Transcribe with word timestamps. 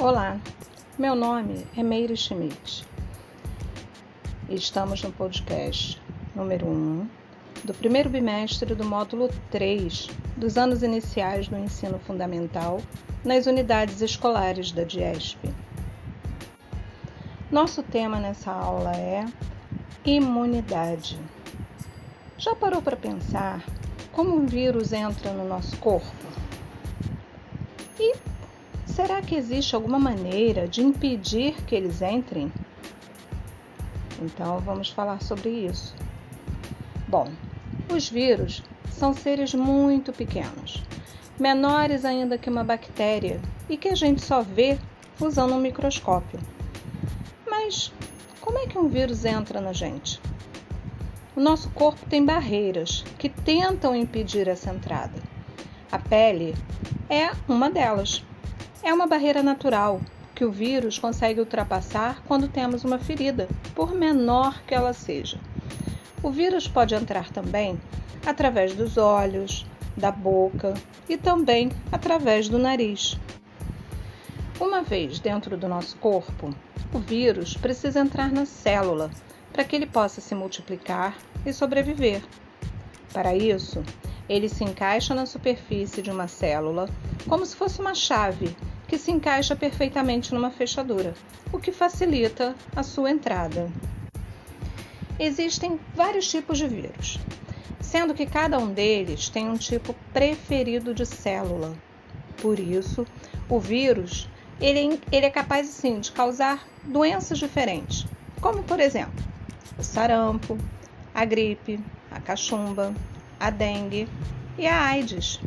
Olá, 0.00 0.40
meu 0.98 1.14
nome 1.14 1.66
é 1.76 1.82
Meire 1.82 2.16
Schmidt. 2.16 2.86
Estamos 4.48 5.02
no 5.02 5.12
podcast 5.12 6.00
número 6.34 6.66
1 6.66 7.06
do 7.64 7.74
primeiro 7.74 8.08
bimestre 8.08 8.74
do 8.74 8.82
módulo 8.82 9.28
3 9.50 10.08
dos 10.38 10.56
anos 10.56 10.82
iniciais 10.82 11.48
do 11.48 11.58
ensino 11.58 11.98
fundamental 11.98 12.80
nas 13.22 13.44
unidades 13.44 14.00
escolares 14.00 14.72
da 14.72 14.84
DIESP. 14.84 15.38
Nosso 17.50 17.82
tema 17.82 18.18
nessa 18.18 18.50
aula 18.50 18.96
é 18.96 19.26
imunidade. 20.06 21.20
Já 22.38 22.56
parou 22.56 22.80
para 22.80 22.96
pensar 22.96 23.62
como 24.12 24.34
um 24.34 24.46
vírus 24.46 24.94
entra 24.94 25.30
no 25.34 25.46
nosso 25.46 25.76
corpo? 25.76 26.26
E 27.98 28.29
será 29.00 29.22
que 29.22 29.34
existe 29.34 29.74
alguma 29.74 29.98
maneira 29.98 30.68
de 30.68 30.82
impedir 30.82 31.54
que 31.64 31.74
eles 31.74 32.02
entrem? 32.02 32.52
Então 34.20 34.58
vamos 34.58 34.90
falar 34.90 35.22
sobre 35.22 35.48
isso. 35.48 35.94
Bom, 37.08 37.26
os 37.90 38.10
vírus 38.10 38.62
são 38.90 39.14
seres 39.14 39.54
muito 39.54 40.12
pequenos, 40.12 40.82
menores 41.38 42.04
ainda 42.04 42.36
que 42.36 42.50
uma 42.50 42.62
bactéria 42.62 43.40
e 43.70 43.78
que 43.78 43.88
a 43.88 43.94
gente 43.94 44.20
só 44.20 44.42
vê 44.42 44.78
usando 45.18 45.54
um 45.54 45.60
microscópio. 45.60 46.38
Mas 47.48 47.90
como 48.42 48.58
é 48.58 48.66
que 48.66 48.76
um 48.76 48.86
vírus 48.86 49.24
entra 49.24 49.62
na 49.62 49.72
gente? 49.72 50.20
O 51.34 51.40
nosso 51.40 51.70
corpo 51.70 52.04
tem 52.04 52.22
barreiras 52.22 53.02
que 53.18 53.30
tentam 53.30 53.96
impedir 53.96 54.46
essa 54.46 54.70
entrada. 54.70 55.18
A 55.90 55.98
pele 55.98 56.54
é 57.08 57.30
uma 57.48 57.70
delas. 57.70 58.22
É 58.82 58.94
uma 58.94 59.06
barreira 59.06 59.42
natural 59.42 60.00
que 60.34 60.44
o 60.44 60.50
vírus 60.50 60.98
consegue 60.98 61.38
ultrapassar 61.38 62.22
quando 62.26 62.48
temos 62.48 62.82
uma 62.82 62.98
ferida, 62.98 63.46
por 63.74 63.94
menor 63.94 64.62
que 64.62 64.74
ela 64.74 64.94
seja. 64.94 65.38
O 66.22 66.30
vírus 66.30 66.66
pode 66.66 66.94
entrar 66.94 67.30
também 67.30 67.78
através 68.24 68.74
dos 68.74 68.96
olhos, 68.96 69.66
da 69.96 70.10
boca 70.10 70.72
e 71.08 71.18
também 71.18 71.70
através 71.92 72.48
do 72.48 72.58
nariz. 72.58 73.18
Uma 74.58 74.82
vez 74.82 75.18
dentro 75.18 75.58
do 75.58 75.68
nosso 75.68 75.96
corpo, 75.98 76.54
o 76.92 76.98
vírus 76.98 77.54
precisa 77.54 78.00
entrar 78.00 78.32
na 78.32 78.46
célula 78.46 79.10
para 79.52 79.62
que 79.62 79.76
ele 79.76 79.86
possa 79.86 80.22
se 80.22 80.34
multiplicar 80.34 81.18
e 81.44 81.52
sobreviver. 81.52 82.22
Para 83.12 83.34
isso, 83.34 83.82
ele 84.30 84.48
se 84.48 84.62
encaixa 84.62 85.12
na 85.12 85.26
superfície 85.26 86.00
de 86.00 86.08
uma 86.08 86.28
célula 86.28 86.88
como 87.28 87.44
se 87.44 87.56
fosse 87.56 87.80
uma 87.80 87.96
chave 87.96 88.56
que 88.86 88.96
se 88.96 89.10
encaixa 89.10 89.56
perfeitamente 89.56 90.32
numa 90.32 90.52
fechadura, 90.52 91.14
o 91.52 91.58
que 91.58 91.72
facilita 91.72 92.54
a 92.74 92.84
sua 92.84 93.10
entrada. 93.10 93.68
Existem 95.18 95.80
vários 95.96 96.30
tipos 96.30 96.58
de 96.58 96.68
vírus, 96.68 97.18
sendo 97.80 98.14
que 98.14 98.24
cada 98.24 98.56
um 98.56 98.72
deles 98.72 99.28
tem 99.28 99.50
um 99.50 99.56
tipo 99.56 99.96
preferido 100.12 100.94
de 100.94 101.04
célula. 101.04 101.76
Por 102.40 102.60
isso, 102.60 103.04
o 103.48 103.58
vírus 103.58 104.28
ele, 104.60 105.00
ele 105.10 105.26
é 105.26 105.30
capaz 105.30 105.68
assim, 105.68 105.98
de 105.98 106.12
causar 106.12 106.64
doenças 106.84 107.36
diferentes, 107.36 108.06
como 108.40 108.62
por 108.62 108.78
exemplo 108.78 109.24
o 109.76 109.82
sarampo, 109.82 110.56
a 111.12 111.24
gripe, 111.24 111.80
a 112.10 112.20
cachumba, 112.20 112.94
a 113.40 113.48
dengue 113.50 114.06
e 114.56 114.66
a 114.66 114.84
AIDS. 114.84 115.40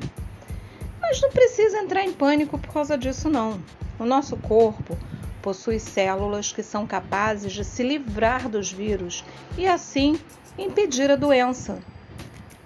Mas 1.00 1.22
não 1.22 1.30
precisa 1.30 1.78
entrar 1.78 2.04
em 2.04 2.12
pânico 2.12 2.58
por 2.58 2.74
causa 2.74 2.98
disso, 2.98 3.30
não. 3.30 3.62
O 4.00 4.06
nosso 4.06 4.36
corpo 4.36 4.98
possui 5.42 5.80
células 5.80 6.52
que 6.52 6.64
são 6.64 6.88
capazes 6.88 7.54
de 7.54 7.64
se 7.64 7.84
livrar 7.84 8.50
dos 8.50 8.72
vírus 8.72 9.24
e 9.58 9.68
assim 9.68 10.20
impedir 10.58 11.12
a 11.12 11.16
doença. 11.16 11.78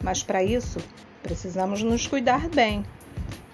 Mas 0.01 0.23
para 0.23 0.43
isso, 0.43 0.79
precisamos 1.21 1.83
nos 1.83 2.07
cuidar 2.07 2.47
bem, 2.47 2.85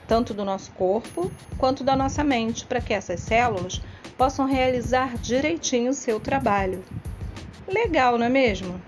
tanto 0.07 0.33
do 0.33 0.45
nosso 0.45 0.71
corpo 0.73 1.31
quanto 1.57 1.83
da 1.83 1.95
nossa 1.95 2.23
mente, 2.23 2.65
para 2.65 2.81
que 2.81 2.93
essas 2.93 3.21
células 3.21 3.81
possam 4.17 4.45
realizar 4.45 5.17
direitinho 5.17 5.91
o 5.91 5.95
seu 5.95 6.19
trabalho. 6.19 6.83
Legal, 7.67 8.17
não 8.17 8.25
é 8.25 8.29
mesmo? 8.29 8.79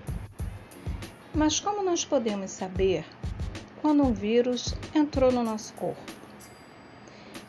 Mas 1.36 1.60
como 1.60 1.82
nós 1.82 2.02
podemos 2.02 2.50
saber 2.50 3.04
quando 3.82 4.02
um 4.02 4.10
vírus 4.10 4.74
entrou 4.94 5.30
no 5.30 5.44
nosso 5.44 5.74
corpo? 5.74 6.00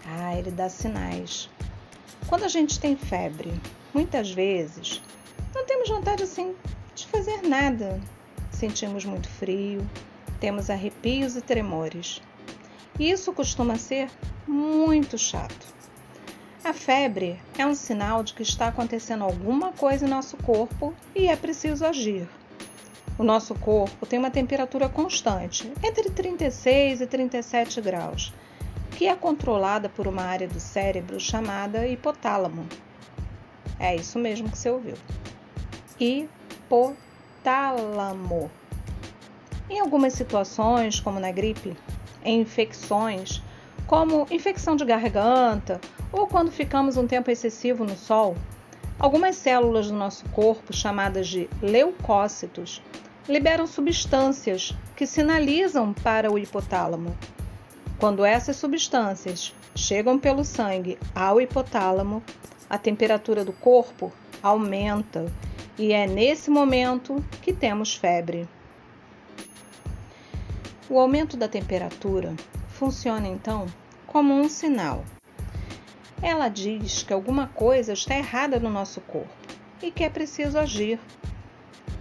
Ah, 0.06 0.36
ele 0.38 0.52
dá 0.52 0.68
sinais. 0.68 1.50
Quando 2.28 2.44
a 2.44 2.50
gente 2.50 2.82
tem 2.82 2.98
febre, 2.98 3.50
muitas 3.94 4.30
vezes 4.30 5.02
não 5.56 5.66
temos 5.66 5.88
vontade 5.88 6.24
assim 6.24 6.54
de 6.94 7.08
fazer 7.08 7.44
nada. 7.44 7.98
Sentimos 8.52 9.06
muito 9.06 9.30
frio, 9.30 9.90
temos 10.42 10.70
arrepios 10.70 11.38
e 11.38 11.42
tremores. 11.42 12.22
E 13.00 13.10
isso 13.10 13.32
costuma 13.32 13.78
ser 13.78 14.10
muito 14.46 15.18
chato. 15.18 15.66
A 16.62 16.74
febre 16.74 17.40
é 17.58 17.66
um 17.66 17.74
sinal 17.74 18.22
de 18.22 18.34
que 18.34 18.44
está 18.44 18.68
acontecendo 18.68 19.24
alguma 19.24 19.72
coisa 19.72 20.06
em 20.06 20.10
nosso 20.10 20.36
corpo 20.36 20.94
e 21.16 21.28
é 21.28 21.38
preciso 21.38 21.86
agir. 21.86 22.28
O 23.18 23.24
nosso 23.24 23.56
corpo 23.56 24.06
tem 24.06 24.20
uma 24.20 24.30
temperatura 24.30 24.88
constante, 24.88 25.74
entre 25.84 26.12
36 26.12 27.02
e 27.02 27.08
37 27.08 27.82
graus, 27.82 28.32
que 28.92 29.08
é 29.08 29.16
controlada 29.16 29.90
por 29.90 30.08
uma 30.08 30.22
área 30.22 30.48
do 30.48 30.60
cérebro 30.60 31.20
chamada 31.20 31.88
hipotálamo. 31.88 32.68
É 33.80 33.96
isso 33.96 34.20
mesmo 34.20 34.52
que 34.52 34.58
você 34.58 34.70
ouviu. 34.70 34.94
Hipotálamo. 36.00 36.92
Em 39.68 39.80
algumas 39.80 40.14
situações, 40.14 41.00
como 41.00 41.20
na 41.20 41.32
gripe, 41.32 41.76
em 42.24 42.42
infecções, 42.42 43.42
como 43.88 44.28
infecção 44.30 44.76
de 44.76 44.86
garganta 44.86 45.82
ou 46.12 46.28
quando 46.28 46.52
ficamos 46.52 46.98
um 46.98 47.08
tempo 47.08 47.32
excessivo 47.32 47.84
no 47.84 47.98
sol, 47.98 48.36
algumas 49.00 49.36
células 49.36 49.88
do 49.88 49.94
nosso 49.96 50.28
corpo, 50.30 50.74
chamadas 50.74 51.28
de 51.28 51.50
leucócitos, 51.62 52.82
liberam 53.28 53.68
substâncias 53.68 54.74
que 54.96 55.06
sinalizam 55.06 55.94
para 55.94 56.32
o 56.32 56.40
hipotálamo. 56.40 57.16
Quando 58.00 58.24
essas 58.24 58.56
substâncias 58.56 59.54
chegam 59.76 60.18
pelo 60.18 60.46
sangue 60.46 60.98
ao 61.14 61.42
hipotálamo, 61.42 62.24
a 62.70 62.78
temperatura 62.78 63.44
do 63.44 63.52
corpo 63.52 64.14
aumenta 64.42 65.26
e 65.78 65.92
é 65.92 66.08
nesse 66.08 66.50
momento 66.50 67.24
que 67.42 67.52
temos 67.52 67.96
febre. 67.96 68.48
O 70.90 70.98
aumento 70.98 71.36
da 71.36 71.50
temperatura 71.50 72.34
funciona 72.70 73.28
então 73.28 73.66
como 74.06 74.34
um 74.34 74.48
sinal. 74.48 75.04
Ela 76.22 76.48
diz 76.48 77.04
que 77.04 77.12
alguma 77.12 77.48
coisa 77.48 77.92
está 77.92 78.16
errada 78.16 78.58
no 78.58 78.70
nosso 78.70 79.02
corpo 79.02 79.30
e 79.82 79.92
que 79.92 80.04
é 80.06 80.10
preciso 80.10 80.58
agir. 80.58 80.98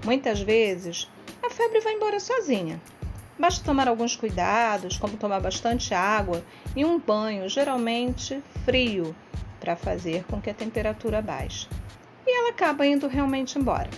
Muitas 0.04 0.40
vezes 0.40 1.08
febre 1.56 1.80
vai 1.80 1.94
embora 1.94 2.20
sozinha. 2.20 2.78
Basta 3.38 3.64
tomar 3.64 3.88
alguns 3.88 4.14
cuidados, 4.14 4.98
como 4.98 5.16
tomar 5.16 5.40
bastante 5.40 5.94
água 5.94 6.44
e 6.76 6.84
um 6.84 7.00
banho, 7.00 7.48
geralmente 7.48 8.42
frio, 8.64 9.16
para 9.58 9.74
fazer 9.74 10.24
com 10.24 10.38
que 10.38 10.50
a 10.50 10.54
temperatura 10.54 11.22
baixe. 11.22 11.66
E 12.26 12.30
ela 12.30 12.50
acaba 12.50 12.86
indo 12.86 13.08
realmente 13.08 13.58
embora. 13.58 13.88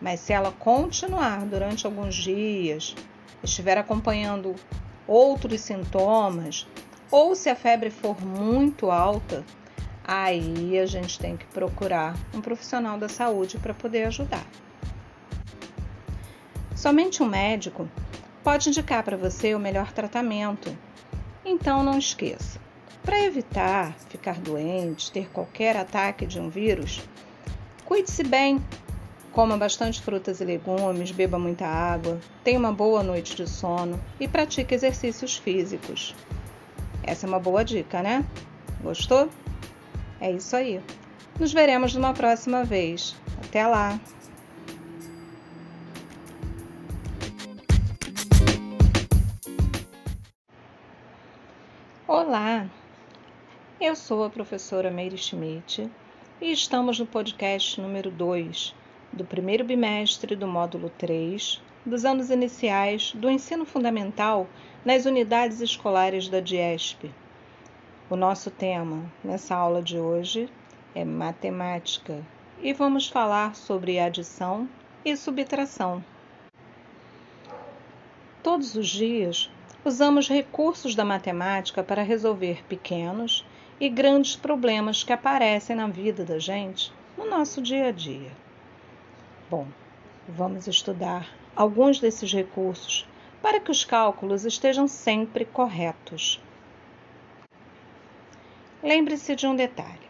Mas 0.00 0.20
se 0.20 0.32
ela 0.32 0.50
continuar 0.50 1.46
durante 1.46 1.86
alguns 1.86 2.16
dias, 2.16 2.96
estiver 3.44 3.78
acompanhando 3.78 4.56
outros 5.06 5.60
sintomas, 5.60 6.66
ou 7.12 7.36
se 7.36 7.48
a 7.48 7.54
febre 7.54 7.90
for 7.90 8.20
muito 8.20 8.90
alta, 8.90 9.44
aí 10.02 10.76
a 10.80 10.86
gente 10.86 11.16
tem 11.16 11.36
que 11.36 11.46
procurar 11.46 12.16
um 12.34 12.40
profissional 12.40 12.98
da 12.98 13.08
saúde 13.08 13.58
para 13.58 13.72
poder 13.72 14.04
ajudar. 14.04 14.44
Somente 16.82 17.22
um 17.22 17.26
médico 17.26 17.88
pode 18.42 18.68
indicar 18.68 19.04
para 19.04 19.16
você 19.16 19.54
o 19.54 19.58
melhor 19.60 19.92
tratamento. 19.92 20.76
Então 21.44 21.84
não 21.84 21.96
esqueça. 21.96 22.58
Para 23.04 23.22
evitar 23.22 23.94
ficar 24.08 24.40
doente, 24.40 25.12
ter 25.12 25.30
qualquer 25.30 25.76
ataque 25.76 26.26
de 26.26 26.40
um 26.40 26.48
vírus, 26.48 27.00
cuide-se 27.84 28.24
bem. 28.24 28.60
Coma 29.30 29.56
bastante 29.56 30.02
frutas 30.02 30.40
e 30.40 30.44
legumes, 30.44 31.12
beba 31.12 31.38
muita 31.38 31.66
água, 31.66 32.18
tenha 32.42 32.58
uma 32.58 32.72
boa 32.72 33.04
noite 33.04 33.36
de 33.36 33.48
sono 33.48 34.00
e 34.18 34.26
pratique 34.26 34.74
exercícios 34.74 35.36
físicos. 35.36 36.16
Essa 37.04 37.26
é 37.26 37.28
uma 37.28 37.38
boa 37.38 37.64
dica, 37.64 38.02
né? 38.02 38.24
Gostou? 38.82 39.28
É 40.20 40.32
isso 40.32 40.56
aí. 40.56 40.80
Nos 41.38 41.52
veremos 41.52 41.94
numa 41.94 42.12
próxima 42.12 42.64
vez. 42.64 43.14
Até 43.40 43.64
lá! 43.68 44.00
Olá! 52.32 52.66
Eu 53.78 53.94
sou 53.94 54.24
a 54.24 54.30
professora 54.30 54.90
Meire 54.90 55.18
Schmidt 55.18 55.86
e 56.40 56.50
estamos 56.50 56.98
no 56.98 57.04
podcast 57.04 57.78
número 57.78 58.10
2 58.10 58.74
do 59.12 59.22
primeiro 59.22 59.62
bimestre 59.62 60.34
do 60.34 60.46
módulo 60.46 60.88
3 60.96 61.60
dos 61.84 62.06
anos 62.06 62.30
iniciais 62.30 63.12
do 63.12 63.28
ensino 63.28 63.66
fundamental 63.66 64.48
nas 64.82 65.04
unidades 65.04 65.60
escolares 65.60 66.26
da 66.26 66.40
DIESP. 66.40 67.10
O 68.08 68.16
nosso 68.16 68.50
tema 68.50 69.04
nessa 69.22 69.54
aula 69.54 69.82
de 69.82 69.98
hoje 69.98 70.48
é 70.94 71.04
matemática 71.04 72.24
e 72.62 72.72
vamos 72.72 73.08
falar 73.08 73.54
sobre 73.54 73.98
adição 73.98 74.66
e 75.04 75.14
subtração. 75.18 76.02
Todos 78.42 78.74
os 78.74 78.88
dias 78.88 79.50
usamos 79.84 80.28
recursos 80.28 80.94
da 80.94 81.04
matemática 81.04 81.82
para 81.82 82.02
resolver 82.02 82.64
pequenos 82.68 83.44
e 83.80 83.88
grandes 83.88 84.36
problemas 84.36 85.02
que 85.02 85.12
aparecem 85.12 85.74
na 85.74 85.88
vida 85.88 86.24
da 86.24 86.38
gente 86.38 86.92
no 87.18 87.28
nosso 87.28 87.60
dia 87.60 87.88
a 87.88 87.90
dia. 87.90 88.30
Bom, 89.50 89.66
vamos 90.28 90.68
estudar 90.68 91.28
alguns 91.56 91.98
desses 91.98 92.32
recursos 92.32 93.06
para 93.42 93.58
que 93.58 93.70
os 93.70 93.84
cálculos 93.84 94.44
estejam 94.44 94.86
sempre 94.86 95.44
corretos. 95.44 96.40
Lembre-se 98.82 99.34
de 99.34 99.46
um 99.46 99.56
detalhe: 99.56 100.08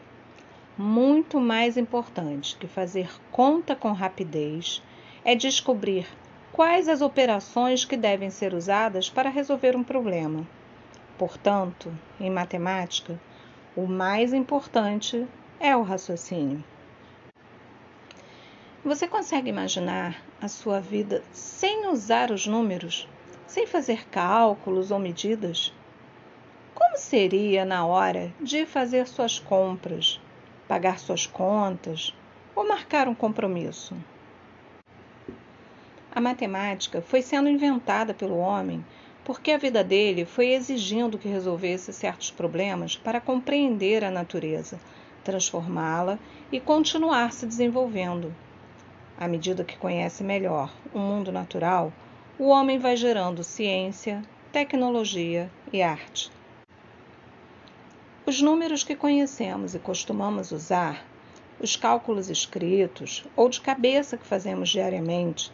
muito 0.77 1.41
mais 1.41 1.79
importante 1.79 2.57
que 2.57 2.67
fazer 2.67 3.11
conta 3.31 3.75
com 3.75 3.93
rapidez 3.93 4.83
é 5.25 5.35
descobrir 5.35 6.07
quais 6.53 6.87
as 6.87 7.01
operações 7.01 7.85
que 7.85 7.97
devem 7.97 8.29
ser 8.31 8.53
usadas 8.53 9.09
para 9.09 9.31
resolver 9.31 9.75
um 9.75 9.83
problema. 9.83 10.47
Portanto, 11.17 11.93
em 12.21 12.31
matemática, 12.31 13.19
o 13.75 13.87
mais 13.87 14.35
importante 14.35 15.27
é 15.59 15.75
o 15.75 15.83
raciocínio. 15.83 16.63
Você 18.85 19.07
consegue 19.07 19.49
imaginar 19.49 20.23
a 20.41 20.49
sua 20.49 20.81
vida 20.81 21.23
sem 21.33 21.89
usar 21.89 22.31
os 22.31 22.47
números, 22.47 23.09
sem 23.47 23.67
fazer 23.67 24.09
cálculos 24.09 24.91
ou 24.91 24.99
medidas? 24.99 25.73
Como 26.75 26.99
seria 26.99 27.65
na 27.65 27.87
hora 27.87 28.33
de 28.41 28.67
fazer 28.67 29.07
suas 29.07 29.39
compras, 29.39 30.21
pagar 30.67 30.99
suas 30.99 31.27
contas 31.27 32.15
ou 32.55 32.67
marcar 32.67 33.09
um 33.09 33.15
compromisso? 33.15 33.97
A 36.15 36.21
matemática 36.21 37.01
foi 37.01 37.23
sendo 37.23 37.49
inventada 37.49 38.13
pelo 38.13 38.37
homem 38.37 38.85
porque 39.25 39.51
a 39.51 39.59
vida 39.59 39.83
dele 39.83 40.27
foi 40.27 40.53
exigindo 40.53 41.19
que 41.19 41.29
resolvesse 41.29 41.91
certos 41.93 42.31
problemas 42.31 42.97
para 42.97 43.21
compreender 43.21 44.05
a 44.05 44.11
natureza, 44.11 44.79
transformá-la 45.25 46.19
e 46.51 46.61
continuar 46.61 47.33
se 47.33 47.47
desenvolvendo. 47.47 48.35
À 49.19 49.27
medida 49.27 49.65
que 49.65 49.79
conhece 49.79 50.23
melhor 50.23 50.71
o 50.93 50.99
mundo 50.99 51.33
natural, 51.33 51.93
o 52.39 52.49
homem 52.49 52.79
vai 52.79 52.95
gerando 52.95 53.43
ciência, 53.43 54.23
tecnologia 54.51 55.51
e 55.73 55.81
arte. 55.81 56.31
Os 58.27 58.43
números 58.43 58.85
que 58.85 58.95
conhecemos 58.95 59.75
e 59.75 59.79
costumamos 59.79 60.53
usar, 60.53 61.07
os 61.59 61.77
cálculos 61.77 62.29
escritos 62.29 63.25
ou 63.35 63.49
de 63.49 63.61
cabeça 63.61 64.19
que 64.19 64.27
fazemos 64.27 64.69
diariamente, 64.69 65.53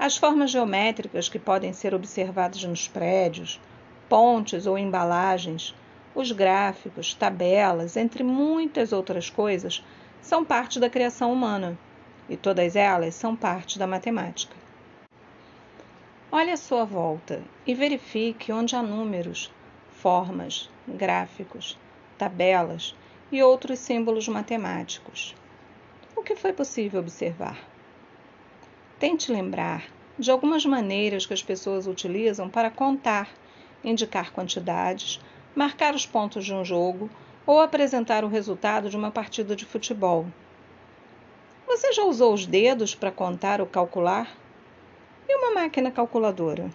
as 0.00 0.16
formas 0.16 0.50
geométricas 0.50 1.28
que 1.28 1.38
podem 1.38 1.74
ser 1.74 1.94
observadas 1.94 2.64
nos 2.64 2.88
prédios, 2.88 3.60
pontes 4.08 4.66
ou 4.66 4.78
embalagens, 4.78 5.74
os 6.14 6.32
gráficos, 6.32 7.12
tabelas, 7.12 7.98
entre 7.98 8.24
muitas 8.24 8.94
outras 8.94 9.28
coisas, 9.28 9.84
são 10.22 10.42
parte 10.42 10.80
da 10.80 10.88
criação 10.88 11.30
humana 11.30 11.78
e 12.30 12.34
todas 12.34 12.76
elas 12.76 13.14
são 13.14 13.36
parte 13.36 13.78
da 13.78 13.86
matemática. 13.86 14.56
Olhe 16.32 16.50
à 16.50 16.56
sua 16.56 16.86
volta 16.86 17.42
e 17.66 17.74
verifique 17.74 18.50
onde 18.50 18.74
há 18.74 18.82
números, 18.82 19.52
formas, 19.90 20.70
gráficos, 20.88 21.78
tabelas 22.16 22.96
e 23.30 23.42
outros 23.42 23.78
símbolos 23.78 24.26
matemáticos. 24.28 25.34
O 26.16 26.22
que 26.22 26.34
foi 26.34 26.54
possível 26.54 27.00
observar? 27.00 27.69
Tente 29.00 29.32
lembrar 29.32 29.86
de 30.18 30.30
algumas 30.30 30.66
maneiras 30.66 31.24
que 31.24 31.32
as 31.32 31.42
pessoas 31.42 31.86
utilizam 31.86 32.50
para 32.50 32.70
contar, 32.70 33.30
indicar 33.82 34.30
quantidades, 34.30 35.18
marcar 35.56 35.94
os 35.94 36.04
pontos 36.04 36.44
de 36.44 36.52
um 36.52 36.62
jogo 36.62 37.08
ou 37.46 37.62
apresentar 37.62 38.24
o 38.24 38.28
resultado 38.28 38.90
de 38.90 38.98
uma 38.98 39.10
partida 39.10 39.56
de 39.56 39.64
futebol. 39.64 40.26
Você 41.66 41.94
já 41.94 42.04
usou 42.04 42.34
os 42.34 42.44
dedos 42.44 42.94
para 42.94 43.10
contar 43.10 43.58
ou 43.62 43.66
calcular? 43.66 44.36
E 45.26 45.34
uma 45.34 45.54
máquina 45.54 45.90
calculadora? 45.90 46.68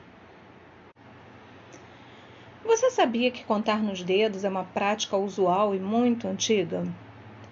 Você 2.66 2.89
sabia 2.89 3.30
que 3.30 3.44
contar 3.44 3.83
nos 3.83 4.01
dedos 4.01 4.44
é 4.44 4.50
uma 4.50 4.63
prática 4.63 5.16
usual 5.16 5.75
e 5.75 5.80
muito 5.80 6.28
antiga? 6.28 6.88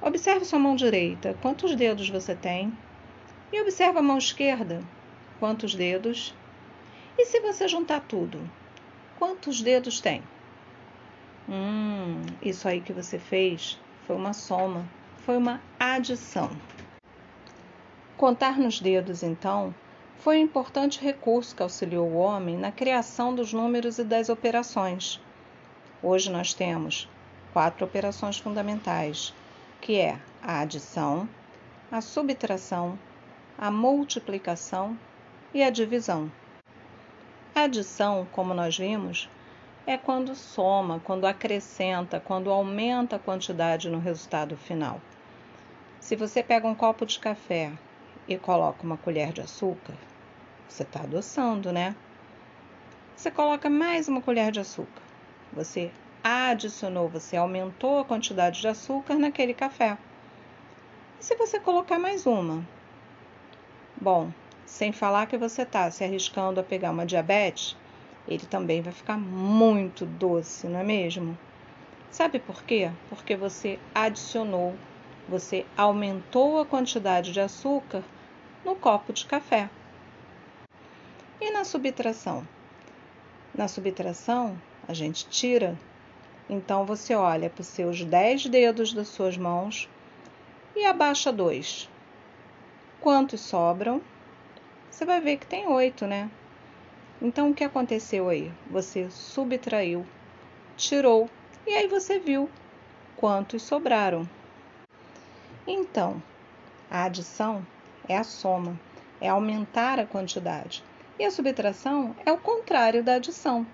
Observe 0.01 0.43
sua 0.45 0.57
mão 0.57 0.75
direita. 0.75 1.37
Quantos 1.43 1.75
dedos 1.75 2.09
você 2.09 2.33
tem? 2.33 2.73
E 3.53 3.61
observe 3.61 3.99
a 3.99 4.01
mão 4.01 4.17
esquerda. 4.17 4.81
Quantos 5.39 5.75
dedos? 5.75 6.33
E 7.15 7.23
se 7.27 7.39
você 7.39 7.67
juntar 7.67 8.01
tudo? 8.01 8.49
Quantos 9.19 9.61
dedos 9.61 10.01
tem? 10.01 10.23
Hum, 11.47 12.23
isso 12.41 12.67
aí 12.67 12.81
que 12.81 12.91
você 12.91 13.19
fez 13.19 13.79
foi 14.07 14.15
uma 14.15 14.33
soma, 14.33 14.89
foi 15.17 15.37
uma 15.37 15.61
adição. 15.79 16.49
Contar 18.17 18.57
nos 18.57 18.81
dedos, 18.81 19.21
então, 19.21 19.75
foi 20.17 20.39
um 20.39 20.45
importante 20.45 20.99
recurso 20.99 21.55
que 21.55 21.61
auxiliou 21.61 22.09
o 22.09 22.17
homem 22.17 22.57
na 22.57 22.71
criação 22.71 23.35
dos 23.35 23.53
números 23.53 23.99
e 23.99 24.03
das 24.03 24.29
operações. 24.29 25.21
Hoje 26.01 26.31
nós 26.31 26.55
temos 26.55 27.07
quatro 27.53 27.85
operações 27.85 28.39
fundamentais, 28.39 29.31
que 29.79 29.99
é 29.99 30.17
a 30.41 30.61
adição, 30.61 31.29
a 31.91 32.01
subtração, 32.01 32.97
a 33.63 33.71
multiplicação 33.71 34.99
e 35.53 35.63
a 35.63 35.69
divisão. 35.69 36.29
A 37.55 37.61
adição, 37.61 38.27
como 38.29 38.53
nós 38.53 38.77
vimos, 38.77 39.29
é 39.87 39.97
quando 39.97 40.35
soma, 40.35 40.99
quando 40.99 41.23
acrescenta, 41.23 42.19
quando 42.19 42.51
aumenta 42.51 43.15
a 43.15 43.19
quantidade 43.19 43.89
no 43.89 43.99
resultado 43.99 44.57
final. 44.57 44.99
Se 46.01 46.13
você 46.13 46.43
pega 46.43 46.67
um 46.67 46.75
copo 46.75 47.05
de 47.05 47.17
café 47.17 47.71
e 48.27 48.37
coloca 48.37 48.83
uma 48.83 48.97
colher 48.97 49.31
de 49.31 49.39
açúcar, 49.39 49.95
você 50.67 50.83
está 50.83 50.99
adoçando, 51.03 51.71
né? 51.71 51.95
Você 53.15 53.31
coloca 53.31 53.69
mais 53.69 54.09
uma 54.09 54.21
colher 54.21 54.51
de 54.51 54.59
açúcar. 54.59 55.01
Você 55.53 55.89
adicionou, 56.21 57.07
você 57.07 57.37
aumentou 57.37 57.99
a 57.99 58.05
quantidade 58.05 58.59
de 58.59 58.67
açúcar 58.67 59.15
naquele 59.15 59.53
café. 59.53 59.97
E 61.17 61.23
se 61.23 61.33
você 61.37 61.61
colocar 61.61 61.97
mais 61.97 62.25
uma? 62.25 62.61
Bom, 64.03 64.33
sem 64.65 64.91
falar 64.91 65.27
que 65.27 65.37
você 65.37 65.61
está 65.61 65.89
se 65.89 66.03
arriscando 66.03 66.59
a 66.59 66.63
pegar 66.63 66.91
uma 66.91 67.05
diabetes, 67.05 67.73
ele 68.27 68.45
também 68.45 68.81
vai 68.81 68.91
ficar 68.91 69.17
muito 69.17 70.05
doce, 70.05 70.67
não 70.67 70.81
é 70.81 70.83
mesmo? 70.83 71.37
Sabe 72.11 72.37
por 72.37 72.63
quê? 72.63 72.91
Porque 73.07 73.37
você 73.37 73.79
adicionou, 73.95 74.75
você 75.25 75.65
aumentou 75.77 76.59
a 76.59 76.65
quantidade 76.65 77.31
de 77.31 77.39
açúcar 77.39 78.03
no 78.65 78.75
copo 78.75 79.13
de 79.13 79.25
café. 79.25 79.69
E 81.39 81.49
na 81.51 81.63
subtração? 81.63 82.45
Na 83.55 83.69
subtração, 83.69 84.59
a 84.85 84.93
gente 84.93 85.29
tira. 85.29 85.79
Então 86.49 86.85
você 86.85 87.15
olha 87.15 87.49
para 87.49 87.61
os 87.61 87.67
seus 87.67 88.03
10 88.03 88.47
dedos 88.47 88.91
das 88.91 89.07
suas 89.07 89.37
mãos 89.37 89.87
e 90.75 90.85
abaixa 90.85 91.31
dois. 91.31 91.89
Quantos 93.03 93.41
sobram? 93.41 94.01
você 94.89 95.03
vai 95.03 95.19
ver 95.19 95.35
que 95.35 95.45
tem 95.45 95.67
oito, 95.67 96.07
né? 96.07 96.29
Então 97.21 97.51
o 97.51 97.53
que 97.53 97.65
aconteceu 97.65 98.29
aí? 98.29 98.49
Você 98.71 99.11
subtraiu, 99.11 100.05
tirou 100.77 101.29
e 101.67 101.73
aí 101.73 101.85
você 101.89 102.17
viu 102.19 102.49
quantos 103.17 103.61
sobraram. 103.63 104.25
Então, 105.67 106.23
a 106.89 107.03
adição 107.03 107.61
é 108.07 108.17
a 108.17 108.23
soma, 108.23 108.79
é 109.19 109.27
aumentar 109.27 109.99
a 109.99 110.05
quantidade. 110.05 110.81
E 111.19 111.25
a 111.25 111.31
subtração 111.31 112.15
é 112.25 112.31
o 112.31 112.37
contrário 112.37 113.03
da 113.03 113.15
adição. 113.15 113.65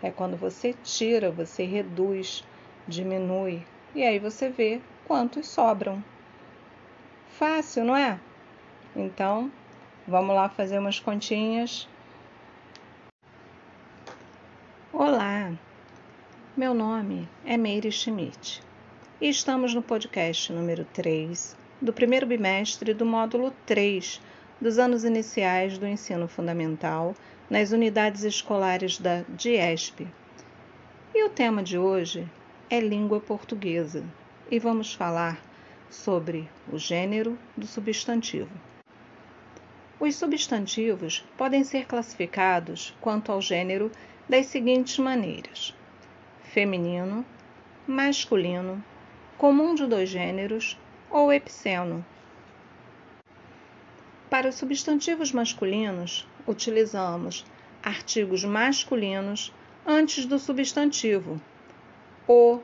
É 0.00 0.12
quando 0.12 0.36
você 0.36 0.72
tira, 0.84 1.28
você 1.32 1.64
reduz, 1.64 2.44
diminui 2.86 3.64
e 3.96 4.04
aí 4.04 4.20
você 4.20 4.48
vê 4.48 4.80
quantos 5.08 5.48
sobram. 5.48 6.00
Fácil, 7.36 7.84
não 7.84 7.96
é? 7.96 8.20
Então, 8.96 9.52
Vamos 10.08 10.36
lá 10.36 10.48
fazer 10.48 10.78
umas 10.78 11.00
continhas. 11.00 11.88
Olá, 14.92 15.52
meu 16.56 16.72
nome 16.72 17.28
é 17.44 17.56
Meire 17.56 17.90
Schmidt. 17.90 18.62
e 19.20 19.28
estamos 19.28 19.74
no 19.74 19.82
podcast 19.82 20.52
número 20.52 20.84
3 20.92 21.56
do 21.82 21.92
primeiro 21.92 22.24
bimestre 22.24 22.94
do 22.94 23.04
módulo 23.04 23.52
3 23.66 24.22
dos 24.60 24.78
anos 24.78 25.02
iniciais 25.02 25.76
do 25.76 25.88
ensino 25.88 26.28
fundamental 26.28 27.12
nas 27.50 27.72
unidades 27.72 28.22
escolares 28.22 29.00
da 29.00 29.24
DIESP. 29.28 30.06
E 31.12 31.24
o 31.24 31.30
tema 31.30 31.64
de 31.64 31.76
hoje 31.76 32.30
é 32.70 32.78
língua 32.78 33.18
portuguesa 33.18 34.04
e 34.48 34.60
vamos 34.60 34.94
falar 34.94 35.42
sobre 35.90 36.48
o 36.72 36.78
gênero 36.78 37.36
do 37.56 37.66
substantivo. 37.66 38.65
Os 39.98 40.16
substantivos 40.16 41.24
podem 41.38 41.64
ser 41.64 41.86
classificados 41.86 42.94
quanto 43.00 43.32
ao 43.32 43.40
gênero 43.40 43.90
das 44.28 44.46
seguintes 44.46 44.98
maneiras: 44.98 45.74
feminino, 46.42 47.24
masculino, 47.86 48.84
comum 49.38 49.74
de 49.74 49.86
dois 49.86 50.10
gêneros 50.10 50.78
ou 51.10 51.32
epiceno. 51.32 52.04
Para 54.28 54.50
os 54.50 54.56
substantivos 54.56 55.32
masculinos, 55.32 56.28
utilizamos 56.46 57.46
artigos 57.82 58.44
masculinos 58.44 59.50
antes 59.86 60.26
do 60.26 60.38
substantivo: 60.38 61.40
o, 62.28 62.60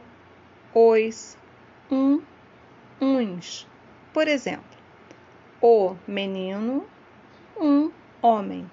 os, 0.75 1.39
um, 1.91 2.21
uns. 3.01 3.67
Por 4.13 4.29
exemplo, 4.29 4.77
o 5.63 5.97
menino, 6.07 6.85
um 7.57 7.91
homem. 8.21 8.71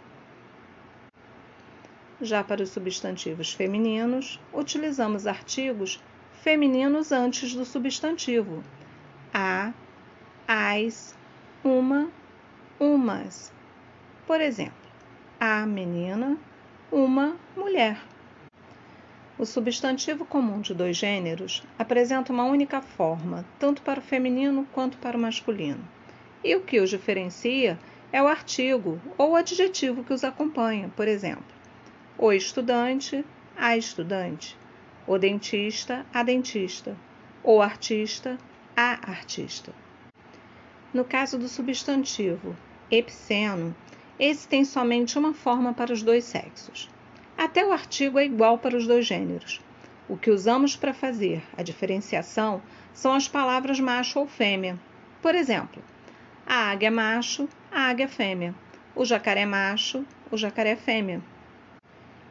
Já 2.22 2.44
para 2.44 2.62
os 2.62 2.70
substantivos 2.70 3.54
femininos, 3.54 4.40
utilizamos 4.54 5.26
artigos 5.26 6.02
femininos 6.42 7.12
antes 7.12 7.54
do 7.56 7.64
substantivo. 7.64 8.64
A, 9.34 9.74
as, 10.48 11.16
uma, 11.64 12.10
umas. 12.80 13.52
Por 14.28 14.42
exemplo, 14.42 14.74
a 15.40 15.66
menina, 15.66 16.38
uma 16.92 17.36
mulher. 17.56 18.02
O 19.38 19.46
substantivo 19.46 20.26
comum 20.26 20.60
de 20.60 20.74
dois 20.74 20.98
gêneros 20.98 21.64
apresenta 21.78 22.34
uma 22.34 22.44
única 22.44 22.82
forma, 22.82 23.46
tanto 23.58 23.82
para 23.82 24.02
o 24.02 24.04
feminino 24.04 24.68
quanto 24.74 24.98
para 24.98 25.18
o 25.18 25.22
masculino. 25.22 25.88
E 26.44 26.54
o 26.58 26.62
que 26.62 26.82
os 26.82 26.90
diferencia 26.90 27.80
é 28.12 28.22
o 28.22 28.28
artigo 28.28 29.00
ou 29.18 29.36
adjetivo 29.36 30.04
que 30.04 30.14
os 30.14 30.24
acompanha, 30.24 30.92
por 30.96 31.08
exemplo, 31.08 31.44
o 32.18 32.32
estudante, 32.32 33.24
a 33.56 33.78
estudante, 33.78 34.58
o 35.08 35.18
dentista, 35.18 36.06
a 36.14 36.24
dentista, 36.24 36.98
o 37.44 37.62
artista, 37.62 38.38
a 38.76 39.10
artista. 39.10 39.74
No 40.94 41.04
caso 41.06 41.38
do 41.38 41.48
substantivo 41.48 42.56
epiceno, 42.90 43.76
esse 44.20 44.48
tem 44.48 44.66
somente 44.66 45.18
uma 45.18 45.34
forma 45.34 45.74
para 45.74 45.94
os 45.94 46.02
dois 46.02 46.24
sexos. 46.24 46.90
Até 47.38 47.66
o 47.66 47.72
artigo 47.72 48.20
é 48.20 48.26
igual 48.26 48.58
para 48.58 48.76
os 48.76 48.86
dois 48.86 49.06
gêneros. 49.06 49.62
O 50.10 50.18
que 50.18 50.32
usamos 50.32 50.76
para 50.76 50.94
fazer 50.94 51.44
a 51.56 51.64
diferenciação 51.64 52.62
são 52.92 53.14
as 53.14 53.28
palavras 53.28 53.80
macho 53.80 54.20
ou 54.20 54.28
fêmea. 54.28 54.78
Por 55.22 55.36
exemplo, 55.36 55.82
a 56.50 56.72
águia 56.72 56.88
é 56.88 56.90
macho, 56.90 57.48
a 57.72 57.82
águia 57.84 58.06
é 58.06 58.08
fêmea. 58.08 58.56
O 58.96 59.06
jacaré 59.06 59.42
é 59.42 59.46
macho, 59.46 60.04
o 60.32 60.36
jacaré 60.36 60.76
fêmea 60.76 61.22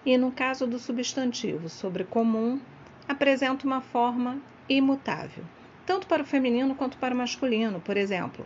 e, 0.04 0.16
no 0.16 0.32
caso 0.32 0.66
do 0.66 0.78
substantivo 0.78 1.68
sobre 1.68 2.02
comum, 2.02 2.58
apresenta 3.06 3.66
uma 3.66 3.80
forma 3.80 4.40
imutável, 4.68 5.44
tanto 5.86 6.06
para 6.06 6.22
o 6.22 6.26
feminino 6.26 6.74
quanto 6.74 6.98
para 6.98 7.14
o 7.14 7.16
masculino, 7.16 7.78
por 7.80 7.96
exemplo, 7.96 8.44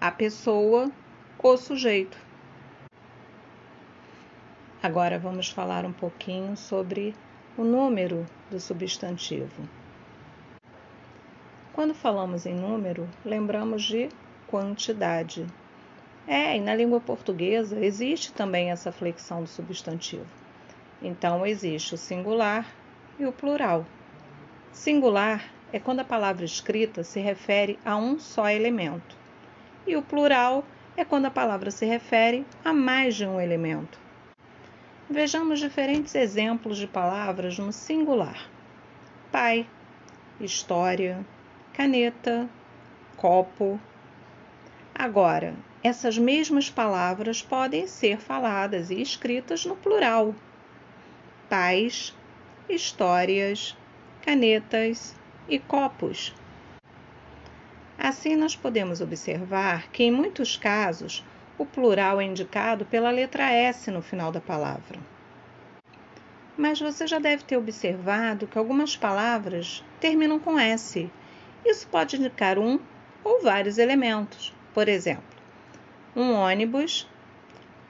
a 0.00 0.10
pessoa, 0.10 0.90
o 1.38 1.56
sujeito. 1.56 2.18
Agora 4.82 5.18
vamos 5.18 5.50
falar 5.50 5.84
um 5.84 5.92
pouquinho 5.92 6.56
sobre 6.56 7.14
o 7.56 7.62
número 7.62 8.26
do 8.50 8.58
substantivo. 8.58 9.68
Quando 11.72 11.94
falamos 11.94 12.46
em 12.46 12.54
número, 12.54 13.08
lembramos 13.24 13.82
de 13.82 14.08
quantidade. 14.46 15.46
É, 16.26 16.56
e 16.56 16.60
na 16.60 16.74
língua 16.74 17.00
portuguesa 17.00 17.78
existe 17.84 18.32
também 18.32 18.70
essa 18.70 18.90
flexão 18.90 19.42
do 19.42 19.48
substantivo. 19.48 20.26
Então, 21.00 21.46
existe 21.46 21.94
o 21.94 21.98
singular 21.98 22.66
e 23.18 23.26
o 23.26 23.32
plural. 23.32 23.86
Singular 24.72 25.50
é 25.72 25.78
quando 25.78 26.00
a 26.00 26.04
palavra 26.04 26.44
escrita 26.44 27.02
se 27.02 27.20
refere 27.20 27.78
a 27.84 27.96
um 27.96 28.18
só 28.18 28.48
elemento, 28.48 29.16
e 29.86 29.96
o 29.96 30.02
plural 30.02 30.64
é 30.96 31.04
quando 31.04 31.26
a 31.26 31.30
palavra 31.30 31.70
se 31.70 31.84
refere 31.84 32.46
a 32.64 32.72
mais 32.72 33.14
de 33.14 33.26
um 33.26 33.40
elemento. 33.40 33.98
Vejamos 35.08 35.60
diferentes 35.60 36.14
exemplos 36.14 36.78
de 36.78 36.86
palavras 36.86 37.58
no 37.58 37.72
singular: 37.72 38.50
pai, 39.30 39.66
história, 40.40 41.24
caneta, 41.72 42.48
copo. 43.16 43.78
Agora, 44.98 45.54
essas 45.84 46.16
mesmas 46.16 46.70
palavras 46.70 47.42
podem 47.42 47.86
ser 47.86 48.18
faladas 48.18 48.90
e 48.90 49.02
escritas 49.02 49.66
no 49.66 49.76
plural 49.76 50.34
pais, 51.50 52.14
histórias, 52.66 53.76
canetas 54.22 55.14
e 55.46 55.58
copos. 55.58 56.34
Assim, 57.98 58.36
nós 58.36 58.56
podemos 58.56 59.02
observar 59.02 59.90
que, 59.90 60.02
em 60.02 60.10
muitos 60.10 60.56
casos, 60.56 61.22
o 61.58 61.66
plural 61.66 62.18
é 62.18 62.24
indicado 62.24 62.86
pela 62.86 63.10
letra 63.10 63.52
S 63.52 63.90
no 63.90 64.00
final 64.00 64.32
da 64.32 64.40
palavra. 64.40 64.98
Mas 66.56 66.80
você 66.80 67.06
já 67.06 67.18
deve 67.18 67.44
ter 67.44 67.58
observado 67.58 68.46
que 68.46 68.56
algumas 68.56 68.96
palavras 68.96 69.84
terminam 70.00 70.40
com 70.40 70.58
S. 70.58 71.10
Isso 71.66 71.86
pode 71.88 72.16
indicar 72.16 72.58
um 72.58 72.80
ou 73.22 73.42
vários 73.42 73.76
elementos. 73.76 74.55
Por 74.76 74.90
exemplo, 74.90 75.24
um 76.14 76.34
ônibus, 76.34 77.08